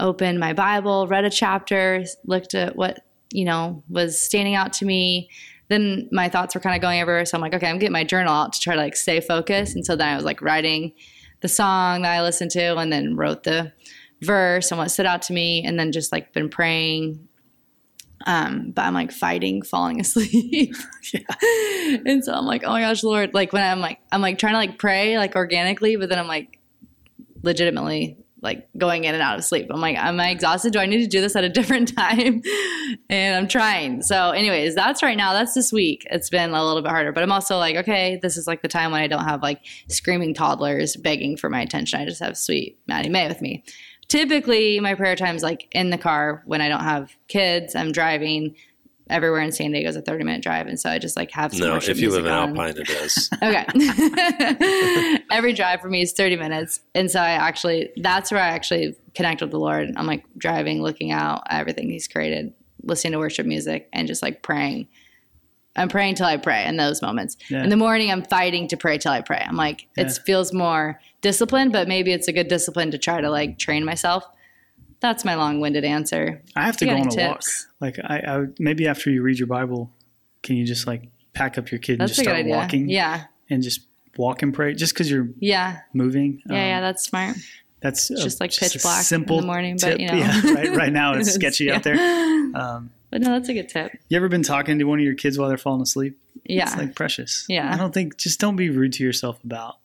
[0.00, 3.00] opened my Bible, read a chapter, looked at what,
[3.32, 5.30] you know, was standing out to me.
[5.68, 7.24] Then my thoughts were kind of going everywhere.
[7.24, 9.76] So I'm like, okay, I'm getting my journal out to try to like stay focused.
[9.76, 10.92] And so then I was like writing
[11.40, 13.72] the song that I listened to and then wrote the
[14.22, 17.26] verse and what stood out to me and then just like been praying
[18.26, 20.74] um but i'm like fighting falling asleep.
[21.12, 21.20] Yeah.
[22.04, 24.52] and so i'm like oh my gosh lord like when i'm like i'm like trying
[24.52, 26.58] to like pray like organically but then i'm like
[27.42, 29.66] legitimately like going in and out of sleep.
[29.70, 30.72] I'm like am i exhausted?
[30.72, 32.42] Do i need to do this at a different time?
[33.08, 34.02] And i'm trying.
[34.02, 36.06] So anyways that's right now that's this week.
[36.10, 38.68] It's been a little bit harder but i'm also like okay this is like the
[38.68, 42.00] time when i don't have like screaming toddlers begging for my attention.
[42.00, 43.64] I just have sweet maddie may with me
[44.10, 47.74] typically my prayer time is like in the car when I don't have kids.
[47.74, 48.56] I'm driving
[49.08, 50.66] everywhere in San Diego is a 30 minute drive.
[50.66, 52.50] And so I just like have some No, if you live in on.
[52.50, 53.30] Alpine, it is.
[53.42, 55.18] okay.
[55.30, 56.80] Every drive for me is 30 minutes.
[56.94, 59.90] And so I actually, that's where I actually connect with the Lord.
[59.96, 64.22] I'm like driving, looking out at everything He's created, listening to worship music, and just
[64.22, 64.88] like praying.
[65.76, 67.36] I'm praying till I pray in those moments.
[67.48, 67.62] Yeah.
[67.62, 69.42] In the morning, I'm fighting to pray till I pray.
[69.46, 70.06] I'm like, yeah.
[70.06, 73.84] it feels more disciplined, but maybe it's a good discipline to try to like train
[73.84, 74.24] myself.
[75.00, 76.42] That's my long-winded answer.
[76.56, 77.66] I have to go on a tips?
[77.80, 77.96] walk.
[77.96, 79.90] Like I, I, maybe after you read your Bible,
[80.42, 82.88] can you just like pack up your kid that's and just start walking?
[82.88, 83.24] Yeah.
[83.48, 83.80] And just
[84.16, 86.42] walk and pray just because you're yeah moving.
[86.46, 87.36] Yeah, um, yeah, that's smart.
[87.80, 89.92] That's it's just like just pitch black simple in the morning, tip.
[89.92, 91.96] but you know, yeah, right, right now it's sketchy out there.
[92.54, 93.92] Um, but no, that's a good tip.
[94.08, 96.18] You ever been talking to one of your kids while they're falling asleep?
[96.44, 97.44] Yeah, it's like precious.
[97.48, 99.76] Yeah, I don't think just don't be rude to yourself about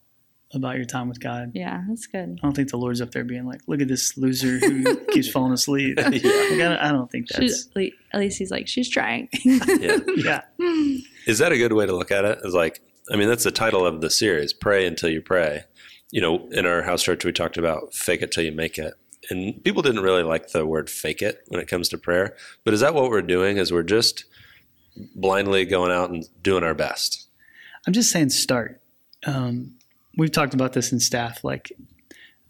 [0.54, 1.52] about your time with God.
[1.54, 2.38] Yeah, that's good.
[2.40, 5.28] I don't think the Lord's up there being like, "Look at this loser who keeps
[5.28, 6.08] falling asleep." yeah.
[6.08, 7.68] like, I, don't, think that's.
[7.74, 9.28] She's, at least he's like, she's trying.
[9.44, 9.98] yeah.
[10.16, 10.40] yeah.
[11.26, 12.38] Is that a good way to look at it?
[12.38, 12.46] it?
[12.46, 12.80] Is like,
[13.12, 15.64] I mean, that's the title of the series: "Pray until you pray."
[16.12, 18.94] You know, in our house church, we talked about "fake it till you make it,"
[19.30, 22.36] and people didn't really like the word "fake it" when it comes to prayer.
[22.64, 23.56] But is that what we're doing?
[23.56, 24.24] Is we're just
[25.14, 27.28] blindly going out and doing our best?
[27.86, 28.80] I'm just saying, start.
[29.26, 29.74] Um,
[30.16, 31.44] we've talked about this in staff.
[31.44, 31.72] Like,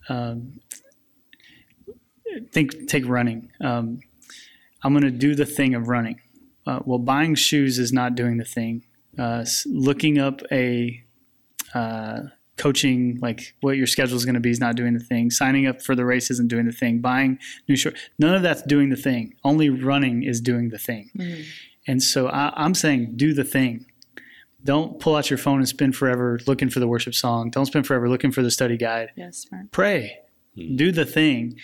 [0.08, 0.60] um,
[2.52, 3.50] think take running.
[3.60, 4.00] Um,
[4.82, 6.20] I'm going to do the thing of running.
[6.66, 8.84] Uh, well, buying shoes is not doing the thing.
[9.18, 11.02] Uh, looking up a
[11.74, 12.20] uh,
[12.56, 15.30] coaching, like what your schedule is going to be, is not doing the thing.
[15.30, 17.00] Signing up for the race isn't doing the thing.
[17.00, 17.38] Buying
[17.68, 19.34] new shorts, none of that's doing the thing.
[19.44, 21.10] Only running is doing the thing.
[21.16, 21.44] Mhm.
[21.86, 23.86] And so I, I'm saying, do the thing.
[24.64, 27.50] Don't pull out your phone and spend forever looking for the worship song.
[27.50, 29.10] Don't spend forever looking for the study guide.
[29.16, 29.70] Yes, smart.
[29.70, 30.18] Pray,
[30.56, 30.76] Hmm.
[30.76, 31.56] do the thing.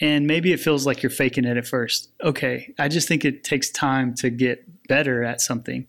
[0.00, 2.10] And maybe it feels like you're faking it at first.
[2.22, 5.86] Okay, I just think it takes time to get better at something.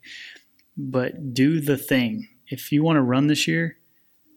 [0.76, 2.28] But do the thing.
[2.48, 3.76] If you want to run this year,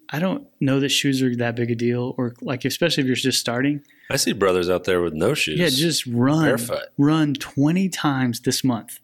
[0.09, 3.15] I don't know that shoes are that big a deal, or like especially if you're
[3.15, 3.83] just starting.
[4.09, 5.59] I see brothers out there with no shoes.
[5.59, 6.45] Yeah, just run.
[6.45, 6.89] Barefoot.
[6.97, 8.99] Run 20 times this month.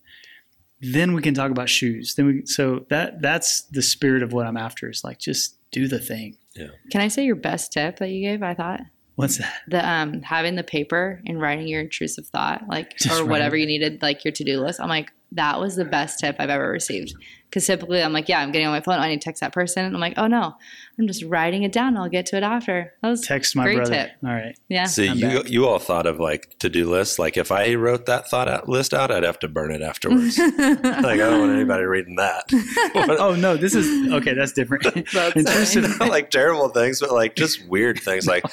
[0.82, 2.16] Then we can talk about shoes.
[2.16, 5.88] Then we so that that's the spirit of what I'm after is like just do
[5.88, 6.38] the thing.
[6.56, 6.68] Yeah.
[6.92, 8.44] Can I say your best tip that you gave?
[8.44, 8.82] I thought
[9.16, 9.54] What's that?
[9.68, 13.56] the um having the paper and writing your intrusive thought, like Just or write whatever
[13.56, 14.80] you needed, like your to do list.
[14.80, 17.16] I'm like that was the best tip I've ever received.
[17.50, 19.00] Because typically I'm like, yeah, I'm getting on my phone.
[19.00, 19.86] I need to text that person.
[19.94, 20.56] I'm like, oh no,
[21.00, 21.98] I'm just writing it down.
[21.98, 22.94] I'll get to it after.
[23.02, 23.94] That was Text my Great brother.
[23.94, 24.12] tip.
[24.24, 24.58] All right.
[24.70, 24.86] yeah.
[24.86, 25.50] See, I'm you back.
[25.50, 27.18] you all thought of like to do lists.
[27.20, 30.38] Like if I wrote that thought out list out, I'd have to burn it afterwards.
[30.40, 32.46] like I don't want anybody reading that.
[33.20, 34.34] Oh no, this is okay.
[34.34, 34.84] That's different.
[34.84, 38.26] That's Intrusive- Not like terrible things, but like just weird things.
[38.28, 38.44] Like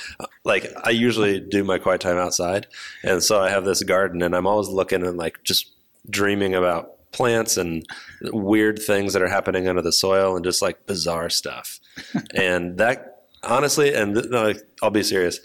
[0.50, 2.66] like I usually do my quiet time outside,
[3.04, 5.72] and so I have this garden, and I'm always looking and like just
[6.10, 7.86] dreaming about plants and
[8.32, 11.78] weird things that are happening under the soil and just like bizarre stuff.
[12.34, 15.38] and that honestly, and th- no, I'll be serious,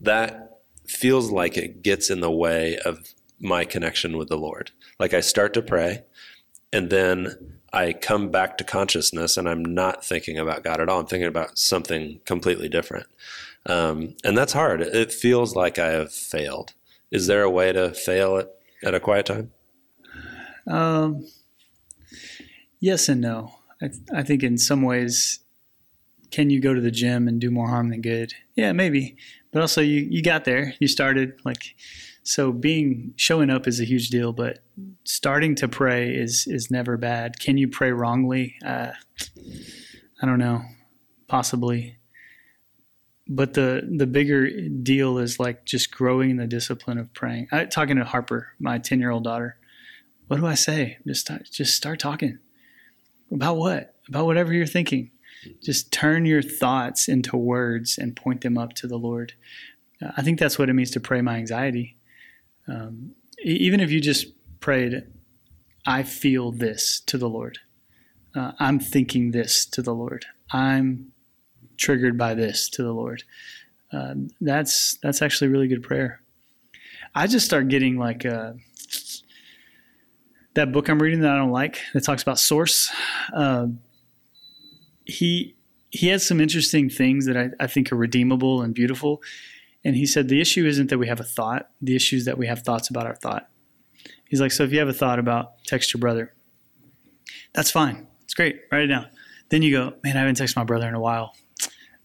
[0.00, 4.70] that feels like it gets in the way of my connection with the Lord.
[4.98, 6.04] Like I start to pray,
[6.72, 11.00] and then I come back to consciousness and I'm not thinking about God at all.
[11.00, 13.06] I'm thinking about something completely different.
[13.66, 14.80] Um, and that's hard.
[14.80, 16.74] It feels like I have failed.
[17.10, 18.48] Is there a way to fail at,
[18.84, 19.52] at a quiet time?
[20.66, 21.26] Um,
[22.80, 23.58] yes and no.
[23.82, 25.40] I, I think in some ways,
[26.30, 28.32] can you go to the gym and do more harm than good?
[28.56, 29.16] Yeah, maybe.
[29.52, 30.74] But also, you you got there.
[30.80, 31.74] You started like
[32.24, 32.52] so.
[32.52, 34.58] Being showing up is a huge deal, but
[35.04, 37.38] starting to pray is is never bad.
[37.38, 38.56] Can you pray wrongly?
[38.64, 38.90] Uh,
[40.20, 40.62] I don't know.
[41.28, 41.96] Possibly.
[43.28, 47.48] But the the bigger deal is like just growing in the discipline of praying.
[47.50, 49.58] I talking to Harper, my ten year old daughter
[50.28, 50.98] what do I say?
[51.06, 52.38] Just start, just start talking
[53.30, 53.94] about what?
[54.08, 55.10] About whatever you're thinking.
[55.62, 59.34] Just turn your thoughts into words and point them up to the Lord.
[60.16, 61.96] I think that's what it means to pray my anxiety.
[62.68, 63.12] Um,
[63.42, 64.26] even if you just
[64.60, 65.04] prayed,
[65.86, 67.58] I feel this to the Lord.
[68.34, 70.26] Uh, I'm thinking this to the Lord.
[70.50, 71.12] I'm
[71.76, 73.22] triggered by this to the Lord.
[73.92, 76.20] Uh, that's that's actually really good prayer.
[77.14, 78.56] I just start getting like a
[80.54, 82.90] that book I'm reading that I don't like that talks about source.
[83.32, 83.68] Uh,
[85.04, 85.54] he
[85.90, 89.22] he has some interesting things that I, I think are redeemable and beautiful.
[89.84, 91.70] And he said the issue isn't that we have a thought.
[91.80, 93.48] The issue is that we have thoughts about our thought.
[94.28, 96.34] He's like, so if you have a thought about text your brother,
[97.54, 98.08] that's fine.
[98.24, 98.62] It's great.
[98.72, 99.06] Write it down.
[99.48, 101.34] Then you go, man, I haven't texted my brother in a while.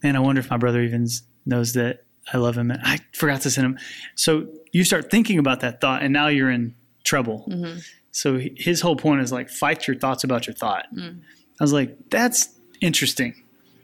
[0.03, 1.07] Man, I wonder if my brother even
[1.45, 2.71] knows that I love him.
[2.71, 3.79] And I forgot to send him.
[4.15, 7.39] So you start thinking about that thought, and now you're in trouble.
[7.49, 7.77] hmm
[8.11, 10.85] So his whole point is like fight your thoughts about your thought.
[10.95, 11.21] Mm.
[11.59, 12.49] I was like, that's
[12.81, 13.35] interesting,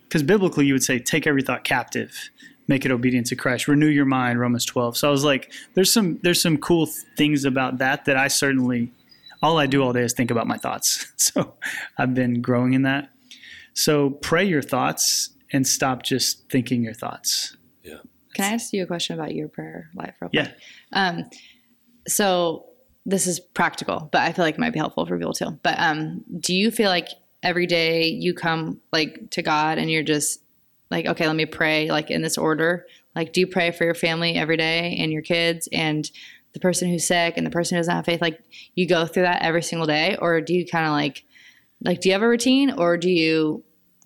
[0.03, 2.29] because biblically you would say take every thought captive,
[2.67, 4.39] make it obedient to Christ, renew your mind.
[4.39, 4.97] Romans twelve.
[4.97, 8.91] So I was like, there's some there's some cool things about that that I certainly
[9.43, 11.05] all I do all day is think about my thoughts.
[11.17, 11.53] So
[11.97, 13.09] I've been growing in that.
[13.73, 17.55] So pray your thoughts and stop just thinking your thoughts.
[17.83, 17.99] Yeah.
[18.33, 20.43] Can I ask you a question about your prayer life real Yeah.
[20.45, 20.57] quick?
[20.93, 21.29] Um,
[22.07, 22.65] so
[23.05, 25.57] this is practical, but I feel like it might be helpful for people too.
[25.63, 27.09] But um, do you feel like
[27.43, 30.41] every day you come like to God and you're just
[30.91, 32.85] like, okay, let me pray like in this order?
[33.15, 36.09] Like, do you pray for your family every day and your kids and
[36.53, 38.21] the person who's sick and the person who doesn't have faith?
[38.21, 38.39] Like,
[38.75, 41.23] you go through that every single day, or do you kind of like,
[41.81, 43.63] like, do you have a routine, or do you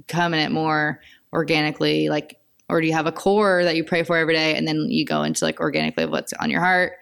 [0.07, 1.01] come in it more
[1.33, 2.37] organically, like?
[2.69, 5.05] Or do you have a core that you pray for every day and then you
[5.05, 6.93] go into like organically what's on your heart?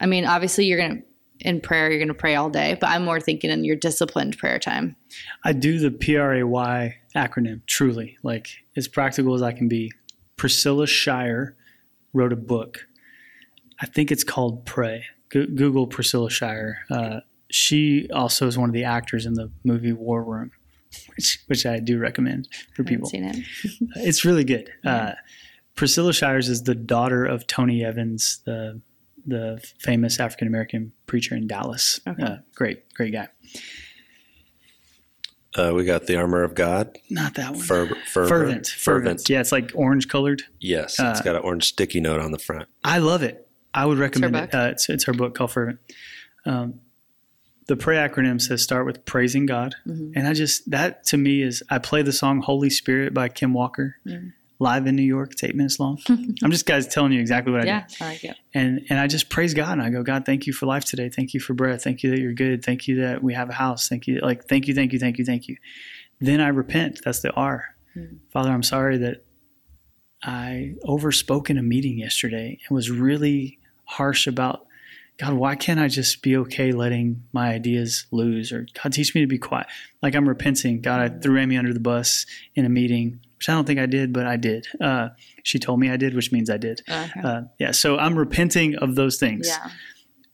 [0.00, 1.02] I mean, obviously you're to
[1.40, 4.58] in prayer you're to pray all day, but I'm more thinking in your disciplined prayer
[4.58, 4.94] time.
[5.44, 9.66] I do the P R A Y acronym truly, like as practical as I can
[9.66, 9.90] be.
[10.36, 11.56] Priscilla Shirer
[12.12, 12.86] wrote a book.
[13.80, 15.04] I think it's called Pray.
[15.30, 16.76] Go- Google Priscilla Shirer.
[16.90, 20.50] Uh, she also is one of the actors in the movie War Room,
[21.16, 23.08] which which I do recommend for people.
[23.08, 23.36] seen it.
[23.96, 24.70] It's really good.
[24.84, 25.12] Uh,
[25.74, 28.80] Priscilla Shires is the daughter of Tony Evans, the
[29.26, 32.00] the famous African American preacher in Dallas.
[32.06, 32.22] Okay.
[32.22, 33.28] Uh, great, great guy.
[35.54, 36.96] Uh, we got the armor of God.
[37.10, 37.60] Not that one.
[37.60, 38.06] Fer- fervent.
[38.06, 38.66] fervent.
[38.68, 39.28] Fervent.
[39.28, 40.42] Yeah, it's like orange colored.
[40.60, 42.68] Yes, Uh, it's got an orange sticky note on the front.
[42.82, 43.46] I love it.
[43.74, 44.44] I would recommend book.
[44.48, 44.54] it.
[44.54, 45.78] Uh, it's, it's her book called Fervent.
[46.46, 46.80] Um,
[47.68, 49.74] the pray acronym says start with praising God.
[49.86, 50.12] Mhm.
[50.16, 53.52] And I just, that to me is, I play the song Holy Spirit by Kim
[53.54, 54.32] Walker Mm.
[54.58, 55.32] live in New York.
[55.32, 55.98] It's eight minutes long.
[56.08, 58.04] I'm just guys telling you exactly what I Yeah, do.
[58.04, 58.36] I like it.
[58.54, 61.08] And, and I just praise God and I go, God, thank you for life today.
[61.08, 61.82] Thank you for breath.
[61.84, 62.64] Thank you that you're good.
[62.64, 63.88] Thank you that we have a house.
[63.88, 64.18] Thank you.
[64.20, 65.56] Like, thank you, thank you, thank you, thank you.
[66.20, 67.00] Then I repent.
[67.04, 67.64] That's the R.
[67.96, 68.18] Mm.
[68.32, 69.24] Father, I'm sorry that
[70.22, 74.66] I overspoke in a meeting yesterday and was really harsh about
[75.22, 78.50] God, why can't I just be okay letting my ideas lose?
[78.50, 79.68] Or God, teach me to be quiet.
[80.02, 80.80] Like I'm repenting.
[80.80, 83.86] God, I threw Amy under the bus in a meeting, which I don't think I
[83.86, 84.66] did, but I did.
[84.80, 85.10] Uh,
[85.44, 86.80] she told me I did, which means I did.
[86.88, 87.20] Okay.
[87.22, 87.70] Uh, yeah.
[87.70, 89.46] So I'm repenting of those things.
[89.46, 89.70] yeah.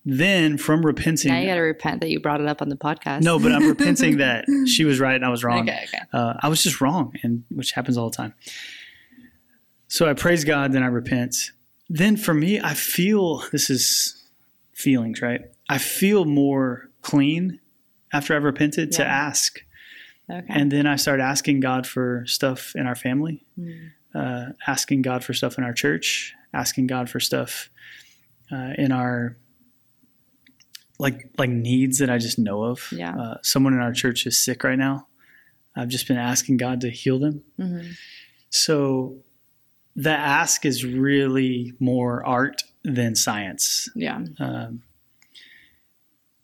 [0.06, 2.76] Then from repenting, Now you got to repent that you brought it up on the
[2.76, 3.20] podcast.
[3.20, 6.02] no, but I'm repenting that she was right and I was wrong Okay, okay.
[6.14, 8.32] uh, I was just wrong, and which happens all the time.
[9.88, 11.50] So I praise God, then I repent.
[11.90, 14.17] Then for me, I feel this is
[14.78, 15.42] feelings, right?
[15.68, 17.60] I feel more clean
[18.12, 19.58] after I've repented to ask,
[20.30, 20.46] Okay.
[20.48, 23.90] and then I start asking God for stuff in our family, Mm.
[24.14, 27.70] uh, asking God for stuff in our church, asking God for stuff
[28.52, 29.36] uh, in our
[30.98, 32.88] like like needs that I just know of.
[32.92, 33.14] Yeah.
[33.16, 35.06] Uh, someone in our church is sick right now.
[35.76, 37.42] I've just been asking God to heal them.
[37.58, 37.94] Mhm.
[38.50, 39.22] So
[39.94, 43.88] the ask is really more art than science.
[43.94, 44.24] Yeah.
[44.38, 44.82] Um,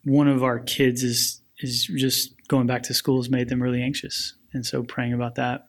[0.05, 3.83] one of our kids is is just going back to school has made them really
[3.83, 5.69] anxious, and so praying about that.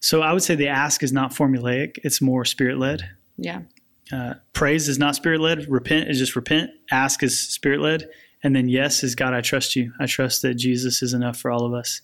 [0.00, 3.08] So I would say the ask is not formulaic; it's more spirit led.
[3.36, 3.62] Yeah.
[4.12, 5.68] Uh, praise is not spirit led.
[5.68, 6.70] Repent is just repent.
[6.90, 8.08] Ask is spirit led,
[8.42, 9.34] and then yes is God.
[9.34, 9.92] I trust you.
[10.00, 12.00] I trust that Jesus is enough for all of us.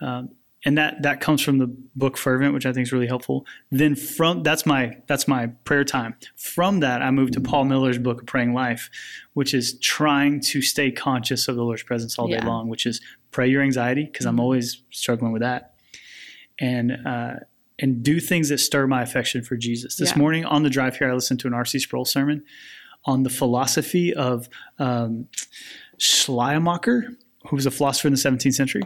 [0.00, 0.30] Um,
[0.64, 3.46] and that that comes from the book fervent which i think is really helpful.
[3.70, 6.16] Then from that's my that's my prayer time.
[6.36, 8.90] From that i moved to paul miller's book praying life
[9.32, 13.00] which is trying to stay conscious of the lord's presence all day long which is
[13.30, 14.40] pray your anxiety because i'm Mhm.
[14.40, 15.74] always struggling with that.
[16.58, 17.34] And uh,
[17.78, 19.96] and do things that stir my affection for jesus.
[19.96, 20.18] This Yeah.
[20.18, 22.42] morning on the drive here i listened to an rc sproul sermon
[23.06, 24.46] on the philosophy of
[24.78, 25.26] um,
[25.96, 27.16] schleiermacher
[27.48, 28.82] who was a philosopher in the 17th century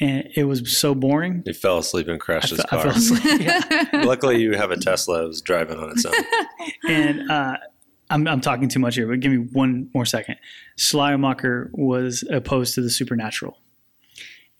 [0.00, 2.82] and it was so boring He fell asleep and crashed his I car.
[2.82, 3.40] fell asleep.
[3.40, 3.88] Yeah.
[4.04, 6.14] Luckily, you have a Tesla that was driving on its own.
[6.88, 7.56] and uh,
[8.10, 10.36] I'm, I'm talking too much here, but give me one more second.
[10.76, 13.58] Schleiermacher was opposed to the supernatural.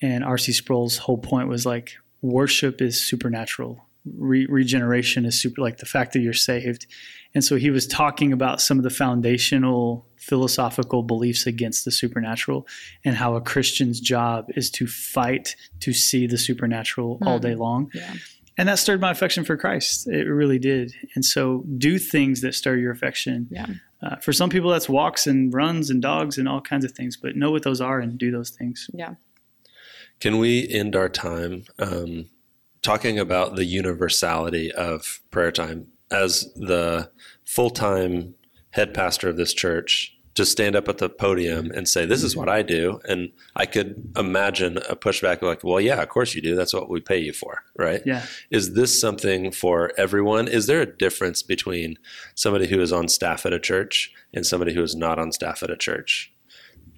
[0.00, 0.52] And R.C.
[0.52, 3.80] Sproul's whole point was like, worship is supernatural.
[4.04, 6.86] Re- regeneration is super, like the fact that you're saved.
[7.34, 12.66] And so he was talking about some of the foundational philosophical beliefs against the supernatural
[13.04, 17.42] and how a Christian's job is to fight to see the supernatural all Hmm.
[17.42, 17.90] day long.
[17.94, 18.14] Yeah.
[18.58, 20.06] And that stirred my affection for Christ.
[20.06, 20.92] It really did.
[21.14, 23.48] And so do things that stir your affection.
[23.50, 23.66] Yeah.
[24.02, 27.16] Uh, for some people, that's walks and runs and dogs and all kinds of things,
[27.16, 28.88] but know what those are and do those things.
[28.92, 29.14] Yeah.
[30.20, 32.26] Can we end our time um,
[32.82, 37.10] talking about the universality of prayer time as the
[37.44, 38.34] full time
[38.70, 40.16] head pastor of this church?
[40.36, 43.00] To stand up at the podium and say, This is what I do.
[43.06, 46.56] And I could imagine a pushback like, Well, yeah, of course you do.
[46.56, 47.64] That's what we pay you for.
[47.76, 48.00] Right.
[48.06, 48.24] Yeah.
[48.50, 50.48] Is this something for everyone?
[50.48, 51.98] Is there a difference between
[52.34, 55.62] somebody who is on staff at a church and somebody who is not on staff
[55.62, 56.32] at a church?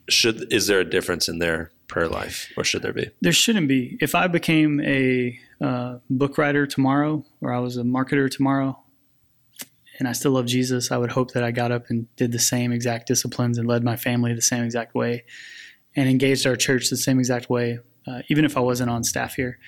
[0.08, 3.10] Should is there a difference in their prayer life, or should there be?
[3.20, 3.96] There shouldn't be.
[4.00, 8.78] If I became a uh, book writer tomorrow or I was a marketer tomorrow
[9.98, 12.38] and I still love Jesus, I would hope that I got up and did the
[12.38, 15.24] same exact disciplines and led my family the same exact way
[15.96, 19.34] and engaged our church the same exact way, uh, even if I wasn't on staff
[19.34, 19.58] here.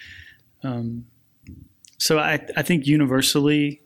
[0.63, 1.07] Um,
[1.99, 3.83] so I, I think universally,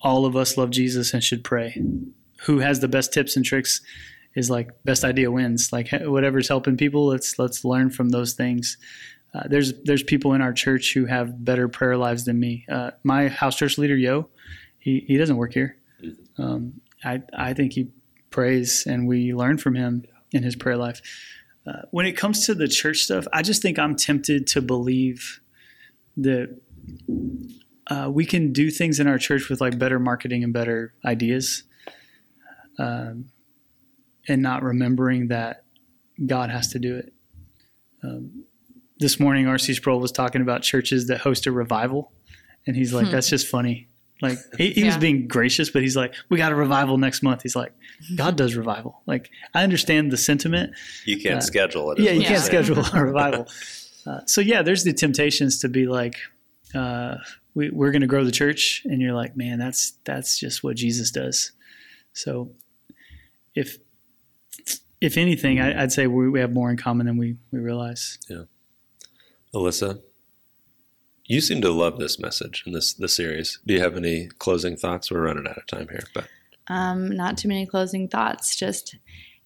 [0.00, 1.80] all of us love Jesus and should pray.
[2.42, 3.80] Who has the best tips and tricks
[4.36, 5.72] is like best idea wins.
[5.72, 8.76] Like whatever's helping people, let's let's learn from those things.
[9.34, 12.64] Uh, there's there's people in our church who have better prayer lives than me.
[12.70, 14.28] Uh, my house church leader, Yo,
[14.86, 15.76] he, he doesn't work here.
[16.38, 17.88] Um, I I think he
[18.30, 21.00] prays and we learn from him in his prayer life.
[21.66, 25.40] Uh, when it comes to the church stuff, I just think I'm tempted to believe
[26.16, 26.56] that
[27.88, 31.64] uh, we can do things in our church with like better marketing and better ideas,
[32.78, 33.24] um,
[34.28, 35.64] and not remembering that
[36.24, 37.12] God has to do it.
[38.04, 38.44] Um,
[39.00, 39.74] this morning, R.C.
[39.74, 42.12] Sproul was talking about churches that host a revival,
[42.68, 43.12] and he's like, Hmm.
[43.12, 43.88] "That's just funny.
[44.22, 47.42] Like he, he was being gracious, but he's like, "We got a revival next month."
[47.42, 47.72] He's like,
[48.14, 50.72] "God does revival." Like I understand the sentiment.
[51.04, 51.98] You can't Uh, schedule it.
[51.98, 52.64] Yeah, you can't saying.
[52.64, 53.46] schedule a revival.
[54.06, 56.16] Uh, so yeah, there's the temptations to be like,
[56.74, 57.16] uh,
[57.54, 60.76] we, we're going to grow the church, and you're like, man, that's that's just what
[60.76, 61.52] Jesus does.
[62.12, 62.52] So
[63.54, 63.78] if
[65.00, 68.18] if anything, I, I'd say we, we have more in common than we we realize.
[68.28, 68.44] Yeah,
[69.54, 70.00] Alyssa,
[71.26, 73.58] you seem to love this message and this the series.
[73.66, 75.10] Do you have any closing thoughts?
[75.10, 76.26] We're running out of time here, but
[76.68, 78.56] Um, not too many closing thoughts.
[78.56, 78.96] Just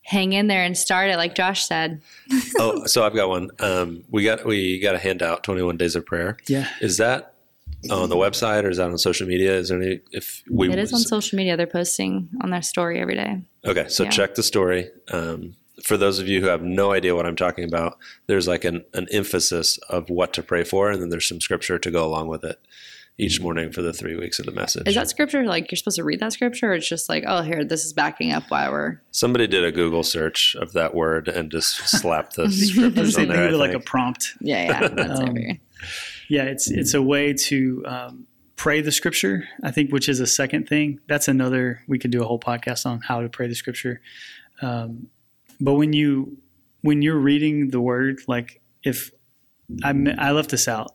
[0.02, 2.00] hang in there and start it, like Josh said.
[2.58, 3.50] oh, so I've got one.
[3.58, 6.36] Um, we got we got a handout, Twenty One Days of Prayer.
[6.46, 7.34] Yeah, Is that
[7.90, 9.54] on the website or is that on social media?
[9.56, 10.00] Is there any?
[10.12, 11.56] If we It is on social media.
[11.56, 13.42] They're posting on their story every day.
[13.64, 14.10] Okay, so Yeah.
[14.10, 14.90] check the story.
[15.10, 18.64] Um, for those of you who have no idea what I'm talking about, there's like
[18.64, 22.04] an, an emphasis of what to pray for, and then there's some scripture to go
[22.04, 22.60] along with it
[23.18, 24.88] each morning for the three weeks of the message.
[24.88, 27.42] Is that scripture like you're supposed to read that scripture, or it's just like, oh,
[27.42, 31.28] here, this is backing up why we're Somebody did a Google search of that word
[31.28, 33.48] and just slapped the I was scriptures on think there.
[33.48, 34.34] of it like a prompt.
[34.40, 34.88] yeah, yeah.
[34.88, 35.36] That's Um,
[36.28, 38.26] Yeah, it's it's a way to um,
[38.56, 39.48] pray the scripture.
[39.62, 41.00] I think, which is a second thing.
[41.08, 41.82] That's another.
[41.88, 44.00] We could do a whole podcast on how to pray the scripture.
[44.62, 45.08] Um,
[45.60, 46.38] but when you
[46.82, 49.10] when you're reading the word, like if
[49.84, 50.94] I I left this out,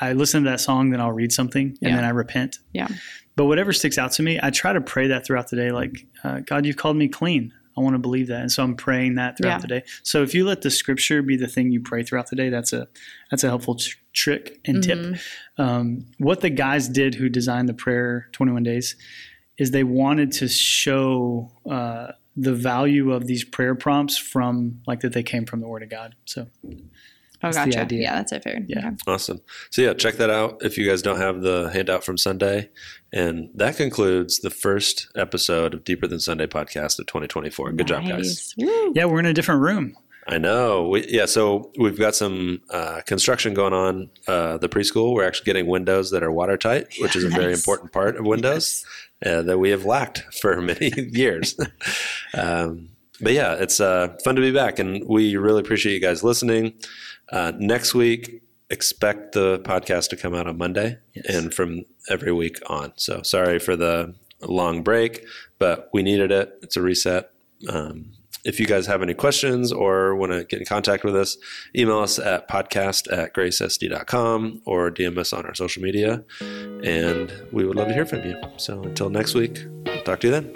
[0.00, 1.96] I listen to that song, then I'll read something, and Yeah.
[1.96, 2.58] then I repent.
[2.72, 2.88] Yeah.
[3.36, 5.70] But whatever sticks out to me, I try to pray that throughout the day.
[5.70, 7.52] Like, uh, God, you've called me clean.
[7.76, 9.58] I want to believe that, and so I'm praying that throughout Yeah.
[9.60, 9.82] the day.
[10.02, 12.72] So if you let the scripture be the thing you pray throughout the day, that's
[12.72, 12.88] a
[13.30, 14.98] that's a helpful tr- trick and tip.
[14.98, 15.20] Mhm.
[15.56, 18.96] Um, what the guys did who designed the prayer 21 days
[19.56, 22.08] is they wanted to show uh,
[22.40, 25.90] the value of these prayer prompts from like that they came from the Word of
[25.90, 26.14] God.
[26.24, 26.46] So
[27.42, 27.80] Oh, That's the gotcha.
[27.80, 28.02] idea.
[28.02, 28.44] Yeah, that's it.
[28.44, 28.60] Fair.
[28.68, 28.78] Yeah.
[28.88, 28.96] Okay.
[29.06, 29.40] Awesome.
[29.70, 32.68] So yeah, check that out if you guys don't have the handout from Sunday.
[33.14, 37.72] And that concludes the first episode of Deeper Than Sunday podcast of 2024.
[37.72, 38.54] Good job, guys.
[38.58, 38.92] Woo.
[38.94, 39.96] yeah, we're in a different room.
[40.28, 40.86] I know.
[40.88, 44.10] We, yeah, so we've got some uh, construction going on.
[44.28, 47.90] Uh, the preschool, we're actually getting windows that are watertight, which is a very important
[47.90, 48.84] part of Windows
[49.24, 51.56] uh, that we have lacked for many years.
[52.34, 52.88] um,
[53.20, 56.72] but yeah, it's uh, fun to be back, and we really appreciate you guys listening.
[57.30, 61.26] Uh, next week, expect the podcast to come out on Monday, Yes.
[61.34, 62.92] and from every week on.
[62.96, 65.24] So sorry for the long break,
[65.58, 66.58] but we needed it.
[66.62, 67.30] It's a reset.
[67.68, 68.12] Um,
[68.44, 71.36] if you guys have any questions or want to get in contact with us,
[71.76, 76.24] email us at podcast at gracesd.com or DM us on our social media.
[76.40, 78.40] And we would love to hear from you.
[78.56, 79.64] So until next week,
[80.04, 80.52] talk to you then.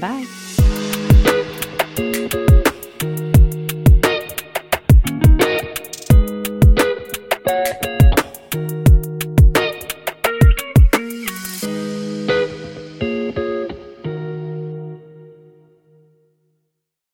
[0.00, 0.26] Bye.